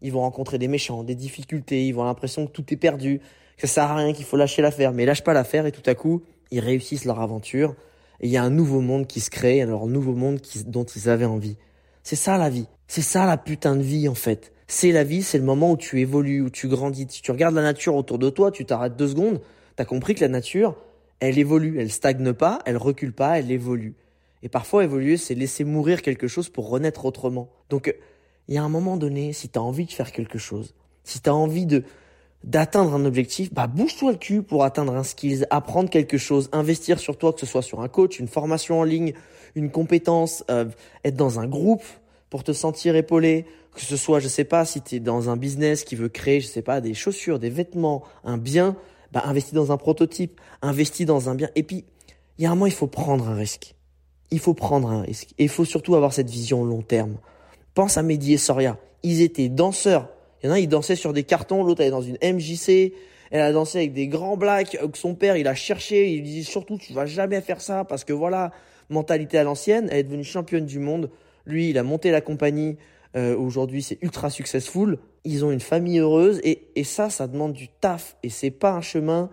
ils 0.01 0.13
vont 0.13 0.21
rencontrer 0.21 0.57
des 0.57 0.69
méchants, 0.69 1.03
des 1.03 1.15
difficultés, 1.15 1.85
ils 1.85 1.93
vont 1.93 2.05
l'impression 2.05 2.47
que 2.47 2.51
tout 2.51 2.73
est 2.73 2.77
perdu, 2.77 3.19
que 3.57 3.67
ça 3.67 3.73
sert 3.73 3.91
à 3.91 3.95
rien, 3.95 4.13
qu'il 4.13 4.23
faut 4.23 4.37
lâcher 4.37 4.61
l'affaire. 4.61 4.93
Mais 4.93 5.03
ils 5.03 5.07
lâchent 5.07 5.25
pas 5.25 5.33
l'affaire 5.33 5.65
et 5.65 5.73
tout 5.73 5.87
à 5.89 5.93
coup, 5.93 6.21
ils 6.51 6.61
réussissent 6.61 7.03
leur 7.03 7.19
aventure. 7.19 7.75
Et 8.21 8.27
il 8.27 8.31
y 8.31 8.37
a 8.37 8.43
un 8.43 8.49
nouveau 8.49 8.79
monde 8.79 9.05
qui 9.05 9.19
se 9.19 9.29
crée, 9.29 9.61
alors 9.61 9.87
nouveau 9.87 10.13
monde 10.13 10.39
qui, 10.39 10.63
dont 10.63 10.85
ils 10.85 11.09
avaient 11.09 11.25
envie. 11.25 11.57
C'est 12.03 12.17
ça 12.17 12.37
la 12.37 12.49
vie. 12.49 12.67
C'est 12.87 13.01
ça 13.01 13.25
la 13.25 13.37
putain 13.37 13.75
de 13.75 13.81
vie 13.81 14.07
en 14.07 14.15
fait. 14.15 14.51
C'est 14.67 14.91
la 14.91 15.03
vie, 15.03 15.23
c'est 15.23 15.37
le 15.37 15.43
moment 15.43 15.71
où 15.71 15.77
tu 15.77 15.99
évolues, 15.99 16.41
où 16.41 16.49
tu 16.49 16.67
grandis. 16.67 17.07
Si 17.09 17.21
tu 17.21 17.31
regardes 17.31 17.55
la 17.55 17.61
nature 17.61 17.95
autour 17.95 18.19
de 18.19 18.29
toi, 18.29 18.51
tu 18.51 18.65
t'arrêtes 18.65 18.95
deux 18.95 19.07
secondes, 19.07 19.41
t'as 19.75 19.85
compris 19.85 20.15
que 20.15 20.21
la 20.21 20.27
nature, 20.27 20.75
elle 21.19 21.37
évolue, 21.37 21.79
elle 21.79 21.91
stagne 21.91 22.33
pas, 22.33 22.59
elle 22.65 22.77
recule 22.77 23.13
pas, 23.13 23.39
elle 23.39 23.51
évolue. 23.51 23.95
Et 24.41 24.49
parfois 24.49 24.83
évoluer, 24.83 25.15
c'est 25.15 25.35
laisser 25.35 25.63
mourir 25.63 26.01
quelque 26.01 26.27
chose 26.27 26.49
pour 26.49 26.69
renaître 26.69 27.05
autrement. 27.05 27.49
Donc 27.69 27.95
il 28.47 28.55
y 28.55 28.57
a 28.57 28.63
un 28.63 28.69
moment 28.69 28.97
donné, 28.97 29.31
si 29.31 29.47
tu 29.47 29.57
as 29.57 29.61
envie 29.61 29.85
de 29.85 29.91
faire 29.91 30.11
quelque 30.11 30.37
chose, 30.37 30.75
si 31.03 31.21
tu 31.21 31.29
as 31.29 31.35
envie 31.35 31.65
de 31.65 31.83
d'atteindre 32.43 32.93
un 32.93 33.05
objectif, 33.05 33.53
bah 33.53 33.67
bouge-toi 33.67 34.11
le 34.11 34.17
cul 34.17 34.43
pour 34.43 34.65
atteindre 34.65 34.93
un 34.95 35.03
skills, 35.03 35.45
apprendre 35.49 35.89
quelque 35.89 36.17
chose, 36.17 36.49
investir 36.51 36.99
sur 36.99 37.17
toi, 37.17 37.31
que 37.31 37.39
ce 37.39 37.45
soit 37.45 37.61
sur 37.61 37.79
un 37.79 37.87
coach, 37.87 38.19
une 38.19 38.27
formation 38.27 38.81
en 38.81 38.83
ligne, 38.83 39.13
une 39.55 39.71
compétence, 39.71 40.43
euh, 40.49 40.65
être 41.03 41.15
dans 41.15 41.39
un 41.39 41.47
groupe 41.47 41.83
pour 42.29 42.43
te 42.43 42.53
sentir 42.53 42.95
épaulé, 42.95 43.45
que 43.75 43.81
ce 43.81 43.97
soit, 43.97 44.19
je 44.19 44.27
sais 44.27 44.43
pas, 44.43 44.65
si 44.65 44.81
tu 44.81 44.95
es 44.95 44.99
dans 44.99 45.29
un 45.29 45.37
business 45.37 45.83
qui 45.83 45.95
veut 45.95 46.09
créer, 46.09 46.41
je 46.41 46.47
sais 46.47 46.61
pas, 46.61 46.81
des 46.81 46.93
chaussures, 46.93 47.39
des 47.39 47.49
vêtements, 47.49 48.03
un 48.23 48.37
bien, 48.37 48.75
bah, 49.11 49.23
investis 49.25 49.53
dans 49.53 49.71
un 49.71 49.77
prototype, 49.77 50.39
investis 50.61 51.05
dans 51.05 51.29
un 51.29 51.35
bien. 51.35 51.49
Et 51.55 51.63
puis, 51.63 51.85
il 52.37 52.43
y 52.43 52.47
a 52.47 52.51
un 52.51 52.55
moment, 52.55 52.65
il 52.65 52.73
faut 52.73 52.87
prendre 52.87 53.27
un 53.27 53.35
risque. 53.35 53.75
Il 54.31 54.39
faut 54.39 54.55
prendre 54.55 54.89
un 54.89 55.01
risque. 55.01 55.33
Et 55.37 55.43
il 55.43 55.49
faut 55.49 55.65
surtout 55.65 55.95
avoir 55.95 56.13
cette 56.13 56.29
vision 56.29 56.63
long 56.63 56.81
terme. 56.81 57.17
Pense 57.75 57.97
à 57.97 58.03
Mehdi 58.03 58.33
et 58.33 58.37
Soria. 58.37 58.77
Ils 59.03 59.21
étaient 59.21 59.49
danseurs. 59.49 60.09
Il 60.41 60.47
y 60.47 60.49
en 60.49 60.53
a, 60.53 60.59
ils 60.59 60.67
dansaient 60.67 60.95
sur 60.95 61.13
des 61.13 61.23
cartons. 61.23 61.63
L'autre, 61.63 61.81
elle 61.81 61.87
est 61.87 61.91
dans 61.91 62.01
une 62.01 62.17
MJC. 62.23 62.93
Elle 63.29 63.41
a 63.41 63.51
dansé 63.51 63.79
avec 63.79 63.93
des 63.93 64.07
grands 64.07 64.37
blacks. 64.37 64.77
Euh, 64.81 64.87
son 64.93 65.15
père, 65.15 65.37
il 65.37 65.47
a 65.47 65.55
cherché. 65.55 66.11
Il 66.11 66.23
dit 66.23 66.43
surtout, 66.43 66.77
tu 66.77 66.93
vas 66.93 67.05
jamais 67.05 67.41
faire 67.41 67.61
ça 67.61 67.83
parce 67.83 68.03
que 68.03 68.13
voilà, 68.13 68.51
mentalité 68.93 69.37
à 69.37 69.43
l'ancienne. 69.43 69.89
Elle 69.91 69.99
est 69.99 70.03
devenue 70.03 70.23
championne 70.23 70.65
du 70.65 70.79
monde. 70.79 71.09
Lui, 71.45 71.69
il 71.69 71.77
a 71.77 71.83
monté 71.83 72.11
la 72.11 72.21
compagnie. 72.21 72.77
Euh, 73.15 73.35
Aujourd'hui, 73.35 73.83
c'est 73.83 73.97
ultra 74.01 74.29
successful 74.29 74.97
ils 75.23 75.45
ont 75.45 75.51
une 75.51 75.59
famille 75.59 75.99
heureuse 75.99 76.39
et, 76.43 76.67
et 76.75 76.83
ça, 76.83 77.09
ça 77.09 77.27
demande 77.27 77.53
du 77.53 77.67
taf 77.67 78.17
et 78.23 78.29
c'est 78.29 78.51
pas 78.51 78.71
un 78.71 78.81
chemin 78.81 79.29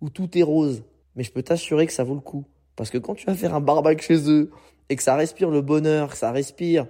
où 0.00 0.10
tout 0.10 0.36
est 0.38 0.42
rose. 0.42 0.82
Mais 1.16 1.24
je 1.24 1.32
peux 1.32 1.42
t'assurer 1.42 1.86
que 1.86 1.92
ça 1.92 2.04
vaut 2.04 2.14
le 2.14 2.20
coup 2.20 2.44
Parce 2.76 2.90
que 2.90 2.98
quand 2.98 3.14
tu 3.14 3.26
vas 3.26 3.34
faire 3.34 3.54
un 3.54 3.60
barbecue 3.60 4.04
chez 4.04 4.30
eux 4.30 4.50
et 4.88 4.96
que 4.96 5.02
ça 5.02 5.16
respire 5.16 5.50
le 5.50 5.60
bonheur, 5.60 6.10
que 6.10 6.16
ça 6.16 6.30
respire 6.30 6.86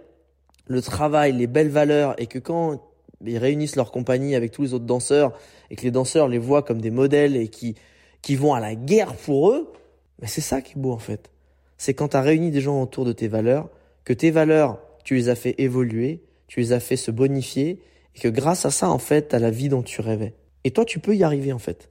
le 0.66 0.82
travail, 0.82 1.32
les 1.32 1.46
belles 1.46 1.70
valeurs 1.70 2.14
et 2.20 2.26
que 2.26 2.38
quand 2.38 2.82
ils 3.24 3.38
réunissent 3.38 3.76
leur 3.76 3.90
compagnie 3.90 4.34
avec 4.34 4.52
tous 4.52 4.62
les 4.62 4.74
autres 4.74 4.84
danseurs 4.84 5.32
et 5.70 5.76
que 5.76 5.82
les 5.82 5.90
danseurs 5.90 6.28
les 6.28 6.38
voient 6.38 6.62
comme 6.62 6.80
des 6.80 6.90
modèles 6.90 7.36
et 7.36 7.48
qui, 7.48 7.74
qui 8.20 8.36
vont 8.36 8.52
à 8.52 8.60
la 8.60 8.74
guerre 8.74 9.14
pour 9.14 9.50
eux, 9.50 9.72
mais 10.20 10.28
c'est 10.28 10.42
ça 10.42 10.60
qui 10.60 10.72
est 10.78 10.80
beau 10.80 10.92
en 10.92 10.98
fait. 10.98 11.30
C'est 11.78 11.94
quand 11.94 12.08
tu 12.08 12.16
as 12.16 12.22
réuni 12.22 12.50
des 12.50 12.60
gens 12.60 12.82
autour 12.82 13.04
de 13.04 13.12
tes 13.12 13.28
valeurs, 13.28 13.70
que 14.04 14.12
tes 14.12 14.30
valeurs, 14.30 14.80
tu 15.04 15.14
les 15.14 15.28
as 15.28 15.34
fait 15.34 15.54
évoluer, 15.58 16.22
tu 16.48 16.60
les 16.60 16.72
as 16.72 16.80
fait 16.80 16.96
se 16.96 17.10
bonifier 17.10 17.80
et 18.14 18.18
que 18.18 18.28
grâce 18.28 18.66
à 18.66 18.70
ça 18.70 18.90
en 18.90 18.98
fait, 18.98 19.28
tu 19.28 19.36
as 19.36 19.38
la 19.38 19.50
vie 19.50 19.68
dont 19.68 19.82
tu 19.82 20.00
rêvais. 20.00 20.34
Et 20.64 20.70
toi 20.72 20.84
tu 20.84 20.98
peux 20.98 21.14
y 21.14 21.22
arriver 21.22 21.52
en 21.52 21.58
fait. 21.58 21.90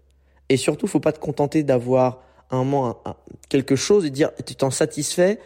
Et 0.50 0.58
surtout, 0.58 0.88
faut 0.88 1.00
pas 1.00 1.12
te 1.12 1.20
contenter 1.20 1.63
d'avoir 1.63 2.24
un 2.51 2.63
moment 2.63 3.01
quelque 3.50 3.75
chose 3.75 4.06
et 4.06 4.10
dire 4.10 4.32
tu 4.46 4.56
t'en 4.56 4.72
satisfais 4.72 5.39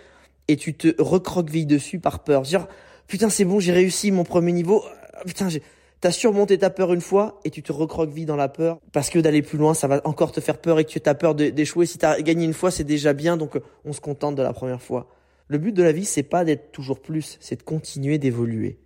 et 0.47 0.57
tu 0.57 0.73
te 0.73 1.01
recroquevilles 1.01 1.65
dessus 1.65 1.99
par 1.99 2.23
peur. 2.23 2.41
Dire 2.41 2.67
putain 3.07 3.29
c'est 3.29 3.45
bon 3.45 3.59
j'ai 3.59 3.71
réussi 3.71 4.11
mon 4.11 4.23
premier 4.23 4.51
niveau. 4.51 4.83
Putain 5.25 5.49
j'ai 5.49 5.61
T'as 6.01 6.09
surmonté 6.09 6.57
ta 6.57 6.71
peur 6.71 6.93
une 6.93 7.01
fois 7.01 7.39
et 7.45 7.51
tu 7.51 7.61
te 7.61 7.71
recroquevilles 7.71 8.25
dans 8.25 8.35
la 8.35 8.49
peur 8.49 8.79
parce 8.91 9.11
que 9.11 9.19
d'aller 9.19 9.43
plus 9.43 9.59
loin, 9.59 9.75
ça 9.75 9.87
va 9.87 10.01
encore 10.03 10.31
te 10.31 10.41
faire 10.41 10.57
peur 10.57 10.79
et 10.79 10.83
que 10.83 10.89
tu 10.89 10.99
as 11.05 11.13
peur 11.13 11.35
d'échouer. 11.35 11.85
Si 11.85 11.99
t'as 11.99 12.19
gagné 12.21 12.43
une 12.43 12.55
fois, 12.55 12.71
c'est 12.71 12.83
déjà 12.83 13.13
bien, 13.13 13.37
donc 13.37 13.59
on 13.85 13.93
se 13.93 14.01
contente 14.01 14.33
de 14.33 14.41
la 14.41 14.51
première 14.51 14.81
fois. 14.81 15.07
Le 15.47 15.59
but 15.59 15.73
de 15.73 15.83
la 15.83 15.91
vie, 15.91 16.05
c'est 16.05 16.23
pas 16.23 16.43
d'être 16.43 16.71
toujours 16.71 16.99
plus, 16.99 17.37
c'est 17.39 17.57
de 17.57 17.61
continuer 17.61 18.17
d'évoluer. 18.17 18.79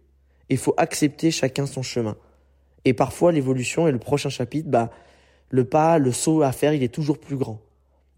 Il 0.49 0.57
faut 0.57 0.73
accepter 0.75 1.31
chacun 1.31 1.65
son 1.65 1.83
chemin. 1.83 2.17
Et 2.83 2.93
parfois, 2.93 3.31
l'évolution 3.31 3.87
et 3.87 3.93
le 3.93 3.97
prochain 3.97 4.29
chapitre, 4.29 4.67
bah, 4.69 4.91
le 5.49 5.63
pas, 5.63 5.99
le 5.99 6.11
saut 6.11 6.41
à 6.41 6.51
faire, 6.51 6.73
il 6.73 6.83
est 6.83 6.93
toujours 6.93 7.19
plus 7.19 7.37
grand. 7.37 7.61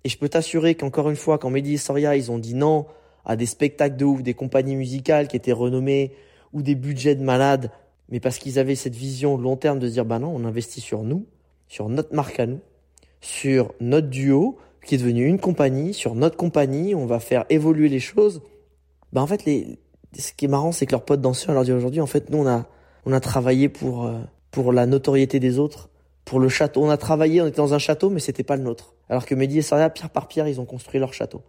Et 0.06 0.10
je 0.10 0.18
peux 0.18 0.28
t'assurer 0.28 0.74
qu'encore 0.74 1.12
une 1.12 1.16
fois, 1.16 1.38
quand 1.38 1.52
Mehdi 1.52 1.76
et 1.76 1.78
Soria, 1.78 2.16
ils 2.16 2.32
ont 2.32 2.40
dit 2.40 2.56
non 2.56 2.88
à 3.26 3.36
des 3.36 3.46
spectacles 3.46 3.96
de 3.96 4.06
ouf, 4.06 4.24
des 4.24 4.34
compagnies 4.34 4.76
musicales 4.76 5.28
qui 5.28 5.36
étaient 5.36 5.52
renommées, 5.52 6.14
ou 6.54 6.64
des 6.64 6.76
budgets 6.76 7.16
de 7.16 7.24
malades, 7.24 7.70
mais 8.10 8.20
parce 8.20 8.38
qu'ils 8.38 8.60
avaient 8.60 8.76
cette 8.76 8.96
vision 8.96 9.38
long 9.38 9.58
terme 9.58 9.80
de 9.80 9.88
dire 9.88 10.06
bah 10.06 10.20
non, 10.20 10.34
on 10.34 10.46
investit 10.46 10.82
sur 10.82 11.04
nous, 11.04 11.26
sur 11.68 11.90
notre 11.90 12.16
marque 12.16 12.40
à 12.40 12.46
nous, 12.46 12.60
sur 13.22 13.74
notre 13.80 14.08
duo 14.08 14.58
qui 14.86 14.96
est 14.96 14.98
devenu 14.98 15.26
une 15.26 15.40
compagnie, 15.40 15.94
sur 15.94 16.16
notre 16.16 16.38
compagnie, 16.38 16.96
on 16.96 17.06
va 17.06 17.20
faire 17.20 17.46
évoluer 17.50 17.90
les 17.90 18.00
choses. 18.00 18.42
Bah 19.12 19.22
en 19.22 19.28
fait 19.28 19.46
les 19.46 19.80
ce 20.18 20.32
qui 20.32 20.46
est 20.46 20.48
marrant 20.48 20.72
c'est 20.72 20.86
que 20.86 20.92
leurs 20.92 21.04
potes 21.04 21.22
danseurs 21.22 21.54
leur 21.54 21.64
dit 21.64 21.74
aujourd'hui 21.74 22.00
en 22.00 22.08
fait 22.08 22.30
nous 22.30 22.40
on 22.40 22.48
a 22.48 22.66
on 23.06 23.12
a 23.12 23.20
travaillé 23.20 23.68
pour 23.70 24.06
euh, 24.06 24.20
pour 24.52 24.72
la 24.72 24.86
notoriété 24.86 25.40
des 25.40 25.60
autres, 25.60 25.90
pour 26.26 26.40
le 26.40 26.50
château. 26.50 26.84
On 26.84 26.90
a 26.90 26.98
travaillé, 26.98 27.42
on 27.42 27.48
était 27.48 27.58
dans 27.58 27.74
un 27.74 27.80
château 27.80 28.10
mais 28.10 28.20
c'était 28.20 28.44
pas 28.44 28.56
le 28.56 28.64
nôtre. 28.64 28.96
Alors 29.10 29.26
que 29.26 29.36
Mehdi 29.36 29.60
et 29.60 29.62
Soria 29.62 29.90
pierre 29.90 30.10
par 30.10 30.28
pierre, 30.28 30.48
ils 30.48 30.62
ont 30.62 30.66
construit 30.66 31.00
leur 31.00 31.14
château. 31.14 31.42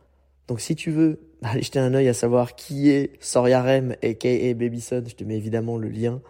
Donc 0.48 0.60
si 0.60 0.74
tu 0.74 0.90
veux 0.90 1.20
aller 1.42 1.62
jeter 1.62 1.78
un 1.78 1.94
œil 1.94 2.08
à 2.08 2.14
savoir 2.14 2.56
qui 2.56 2.90
est 2.90 3.12
Soria 3.20 3.62
Rem 3.62 3.94
et 4.02 4.16
K.A. 4.16 4.54
Babyson, 4.54 5.04
je 5.06 5.14
te 5.14 5.22
mets 5.22 5.36
évidemment 5.36 5.78
le 5.78 5.88
lien 5.88 6.20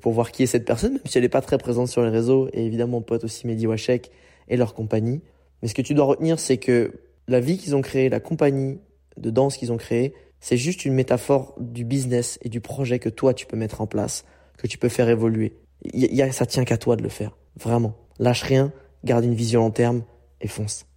pour 0.00 0.12
voir 0.12 0.32
qui 0.32 0.42
est 0.42 0.46
cette 0.46 0.64
personne, 0.64 0.94
même 0.94 1.02
si 1.04 1.18
elle 1.18 1.24
n'est 1.24 1.28
pas 1.28 1.40
très 1.40 1.58
présente 1.58 1.88
sur 1.88 2.02
les 2.02 2.10
réseaux, 2.10 2.48
et 2.52 2.64
évidemment 2.64 3.00
pote 3.00 3.24
aussi 3.24 3.46
Mehdi 3.46 3.66
Wachek 3.66 4.10
et 4.48 4.56
leur 4.56 4.74
compagnie. 4.74 5.20
Mais 5.62 5.68
ce 5.68 5.74
que 5.74 5.82
tu 5.82 5.94
dois 5.94 6.06
retenir, 6.06 6.38
c'est 6.38 6.56
que 6.56 6.92
la 7.26 7.40
vie 7.40 7.58
qu'ils 7.58 7.76
ont 7.76 7.82
créée, 7.82 8.08
la 8.08 8.20
compagnie 8.20 8.78
de 9.16 9.30
danse 9.30 9.56
qu'ils 9.56 9.72
ont 9.72 9.76
créée, 9.76 10.14
c'est 10.40 10.56
juste 10.56 10.84
une 10.84 10.94
métaphore 10.94 11.54
du 11.58 11.84
business 11.84 12.38
et 12.42 12.48
du 12.48 12.60
projet 12.60 12.98
que 12.98 13.08
toi 13.08 13.34
tu 13.34 13.46
peux 13.46 13.56
mettre 13.56 13.80
en 13.80 13.86
place, 13.86 14.24
que 14.56 14.66
tu 14.66 14.78
peux 14.78 14.88
faire 14.88 15.08
évoluer. 15.08 15.56
Y 15.84 16.14
y 16.14 16.22
a, 16.22 16.32
ça 16.32 16.46
tient 16.46 16.64
qu'à 16.64 16.78
toi 16.78 16.96
de 16.96 17.02
le 17.02 17.08
faire, 17.08 17.36
vraiment. 17.56 17.94
Lâche 18.18 18.42
rien, 18.42 18.72
garde 19.04 19.24
une 19.24 19.34
vision 19.34 19.60
long 19.60 19.70
terme 19.70 20.02
et 20.40 20.48
fonce. 20.48 20.87